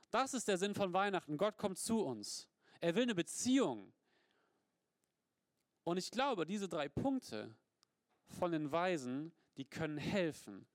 Das 0.10 0.34
ist 0.34 0.48
der 0.48 0.58
Sinn 0.58 0.74
von 0.74 0.92
Weihnachten. 0.94 1.38
Gott 1.38 1.58
kommt 1.58 1.78
zu 1.78 2.04
uns. 2.04 2.48
Er 2.82 2.96
will 2.96 3.04
eine 3.04 3.16
Beziehung. 3.16 3.94
Und 5.84 5.98
ich 5.98 6.12
glaube, 6.12 6.46
diese 6.46 6.68
drei 6.68 6.90
Punkte 6.90 7.56
von 8.28 8.52
den 8.52 8.72
Weisen, 8.72 9.32
die 9.58 9.66
können 9.66 9.98
helfen, 9.98 10.68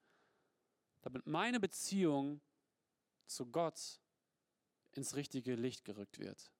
damit 1.02 1.26
meine 1.26 1.60
Beziehung 1.60 2.40
zu 3.26 3.46
Gott 3.46 4.00
ins 4.92 5.16
richtige 5.16 5.54
Licht 5.54 5.84
gerückt 5.84 6.18
wird. 6.18 6.52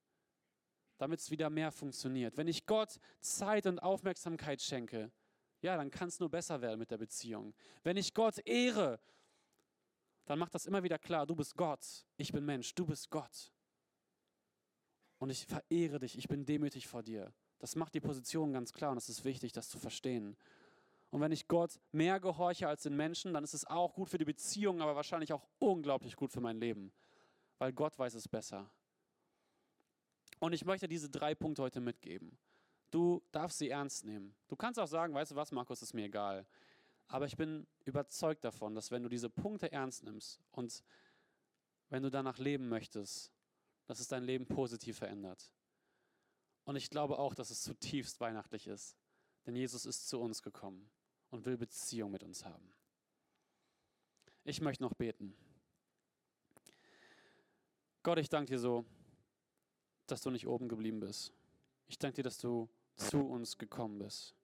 Damit 0.99 1.21
es 1.21 1.31
wieder 1.31 1.51
mehr 1.51 1.73
funktioniert. 1.73 2.37
Wenn 2.37 2.49
ich 2.49 2.67
Gott 2.67 2.99
Zeit 3.21 3.67
und 3.67 3.81
Aufmerksamkeit 3.81 4.63
schenke, 4.63 5.11
ja, 5.65 5.79
dann 5.79 5.91
kann 5.91 6.09
es 6.09 6.21
nur 6.21 6.29
besser 6.29 6.61
werden 6.61 6.79
mit 6.79 6.91
der 6.91 6.99
Beziehung. 6.99 7.55
Wenn 7.83 7.97
ich 7.97 8.13
Gott 8.13 8.39
ehre, 8.47 9.01
dann 10.27 10.39
macht 10.39 10.55
das 10.55 10.67
immer 10.67 10.83
wieder 10.83 10.99
klar, 10.99 11.27
du 11.27 11.35
bist 11.35 11.57
Gott, 11.57 12.07
ich 12.19 12.33
bin 12.33 12.45
Mensch, 12.45 12.75
du 12.75 12.85
bist 12.85 13.11
Gott. 13.11 13.51
Und 15.17 15.31
ich 15.31 15.47
verehre 15.47 15.99
dich, 15.99 16.19
ich 16.19 16.29
bin 16.29 16.45
demütig 16.45 16.87
vor 16.87 17.03
dir. 17.03 17.33
Das 17.61 17.77
macht 17.77 17.95
die 17.95 18.01
Position 18.01 18.53
ganz 18.53 18.75
klar 18.75 18.91
und 18.91 18.99
es 18.99 19.09
ist 19.09 19.25
wichtig, 19.25 19.53
das 19.53 19.71
zu 19.71 19.79
verstehen. 19.79 20.37
Und 21.09 21.23
wenn 21.23 21.33
ich 21.33 21.49
Gott 21.49 21.81
mehr 21.93 22.21
gehorche 22.21 22.69
als 22.69 22.83
den 22.83 22.95
Menschen, 22.95 23.33
dann 23.33 23.43
ist 23.43 23.55
es 23.55 23.65
auch 23.65 23.95
gut 23.95 24.11
für 24.11 24.19
die 24.19 24.27
Beziehung, 24.27 24.83
aber 24.83 24.97
wahrscheinlich 24.97 25.33
auch 25.33 25.49
unglaublich 25.61 26.15
gut 26.15 26.31
für 26.31 26.43
mein 26.43 26.59
Leben, 26.59 26.93
weil 27.57 27.73
Gott 27.73 27.99
weiß 27.99 28.13
es 28.15 28.29
besser. 28.29 28.71
Und 30.41 30.53
ich 30.53 30.67
möchte 30.67 30.89
diese 30.89 31.09
drei 31.09 31.35
Punkte 31.35 31.63
heute 31.63 31.81
mitgeben. 31.81 32.37
Du 32.95 33.21
darfst 33.33 33.59
sie 33.59 33.71
ernst 33.71 34.05
nehmen. 34.05 34.37
Du 34.47 34.55
kannst 34.55 34.79
auch 34.79 34.87
sagen, 34.87 35.15
weißt 35.15 35.33
du 35.33 35.35
was, 35.35 35.51
Markus, 35.51 35.83
ist 35.83 35.95
mir 35.95 36.05
egal. 36.05 36.47
Aber 37.09 37.27
ich 37.27 37.37
bin 37.37 37.67
überzeugt 37.85 38.45
davon, 38.45 38.77
dass 38.77 38.93
wenn 38.93 39.03
du 39.03 39.09
diese 39.09 39.29
Punkte 39.29 39.73
ernst 39.73 40.05
nimmst 40.05 40.39
und 40.53 40.85
wenn 41.89 42.05
du 42.05 42.11
danach 42.11 42.39
leben 42.39 42.69
möchtest, 42.69 43.33
dass 43.87 43.99
es 43.99 44.07
dein 44.07 44.23
Leben 44.23 44.47
positiv 44.47 44.99
verändert. 44.99 45.53
Und 46.63 46.77
ich 46.77 46.89
glaube 46.89 47.19
auch, 47.19 47.35
dass 47.35 47.51
es 47.51 47.63
zutiefst 47.63 48.21
weihnachtlich 48.21 48.69
ist. 48.69 48.97
Denn 49.45 49.57
Jesus 49.57 49.87
ist 49.87 50.07
zu 50.07 50.21
uns 50.21 50.41
gekommen 50.41 50.89
und 51.31 51.47
will 51.47 51.57
Beziehung 51.57 52.13
mit 52.13 52.23
uns 52.23 52.45
haben. 52.45 52.73
Ich 54.45 54.61
möchte 54.61 54.85
noch 54.85 54.95
beten. 54.95 55.37
Gott, 58.05 58.19
ich 58.19 58.29
danke 58.29 58.53
dir 58.53 58.61
so, 58.61 58.85
dass 60.07 60.23
du 60.23 60.31
nicht 60.31 60.47
oben 60.47 60.69
geblieben 60.69 61.01
bist. 61.01 61.33
Ich 61.89 61.99
danke 61.99 62.15
dir, 62.15 62.23
dass 62.23 62.39
du 62.39 62.69
zu 62.97 63.21
uns 63.21 63.59
gekommen 63.59 63.99
bist 63.99 64.35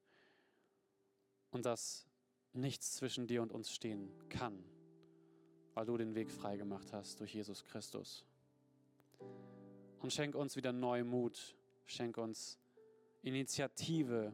und 1.50 1.66
dass 1.66 2.06
nichts 2.52 2.96
zwischen 2.96 3.26
dir 3.26 3.42
und 3.42 3.52
uns 3.52 3.70
stehen 3.70 4.10
kann, 4.28 4.64
weil 5.74 5.86
du 5.86 5.96
den 5.96 6.14
Weg 6.14 6.30
freigemacht 6.30 6.92
hast 6.92 7.20
durch 7.20 7.34
Jesus 7.34 7.64
Christus. 7.64 8.24
Und 10.00 10.12
schenk 10.12 10.34
uns 10.34 10.56
wieder 10.56 10.72
neu 10.72 11.04
Mut, 11.04 11.54
Schenk 11.90 12.18
uns 12.18 12.56
Initiative, 13.22 14.32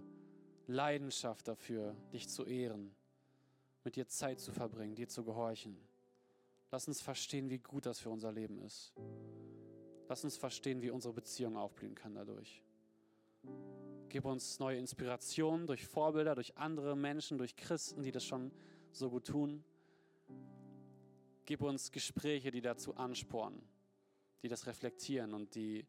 Leidenschaft 0.66 1.48
dafür, 1.48 1.96
dich 2.12 2.28
zu 2.28 2.44
ehren, 2.44 2.94
mit 3.82 3.96
dir 3.96 4.06
Zeit 4.08 4.40
zu 4.40 4.52
verbringen, 4.52 4.94
dir 4.94 5.08
zu 5.08 5.24
gehorchen. 5.24 5.74
Lass 6.70 6.86
uns 6.86 7.00
verstehen, 7.00 7.48
wie 7.48 7.56
gut 7.56 7.86
das 7.86 7.98
für 7.98 8.10
unser 8.10 8.30
Leben 8.30 8.58
ist. 8.58 8.92
Lass 10.06 10.22
uns 10.22 10.36
verstehen, 10.36 10.82
wie 10.82 10.90
unsere 10.90 11.14
Beziehung 11.14 11.56
aufblühen 11.56 11.94
kann 11.94 12.14
dadurch. 12.14 12.62
Gib 14.16 14.24
uns 14.24 14.58
neue 14.60 14.78
Inspirationen 14.78 15.66
durch 15.66 15.84
Vorbilder, 15.84 16.34
durch 16.34 16.56
andere 16.56 16.96
Menschen, 16.96 17.36
durch 17.36 17.54
Christen, 17.54 18.02
die 18.02 18.12
das 18.12 18.24
schon 18.24 18.50
so 18.90 19.10
gut 19.10 19.26
tun. 19.26 19.62
Gib 21.44 21.60
uns 21.60 21.92
Gespräche, 21.92 22.50
die 22.50 22.62
dazu 22.62 22.96
anspornen, 22.96 23.60
die 24.42 24.48
das 24.48 24.66
reflektieren 24.66 25.34
und 25.34 25.54
die 25.54 25.86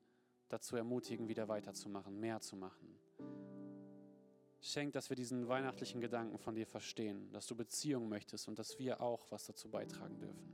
dazu 0.49 0.75
ermutigen, 0.75 1.29
wieder 1.29 1.47
weiterzumachen, 1.47 2.19
mehr 2.19 2.41
zu 2.41 2.57
machen. 2.57 2.99
Schenk, 4.59 4.91
dass 4.91 5.07
wir 5.07 5.15
diesen 5.15 5.47
weihnachtlichen 5.47 6.01
Gedanken 6.01 6.37
von 6.37 6.53
dir 6.53 6.67
verstehen, 6.67 7.31
dass 7.31 7.47
du 7.47 7.55
Beziehung 7.55 8.09
möchtest 8.09 8.49
und 8.49 8.59
dass 8.59 8.77
wir 8.77 8.99
auch 8.99 9.25
was 9.31 9.45
dazu 9.45 9.69
beitragen 9.69 10.19
dürfen. 10.19 10.53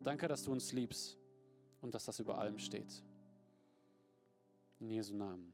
Danke, 0.00 0.26
dass 0.26 0.42
du 0.42 0.50
uns 0.50 0.72
liebst 0.72 1.16
und 1.80 1.94
dass 1.94 2.06
das 2.06 2.18
über 2.18 2.38
allem 2.38 2.58
steht. 2.58 3.04
In 4.80 4.90
Jesu 4.90 5.14
Namen. 5.14 5.53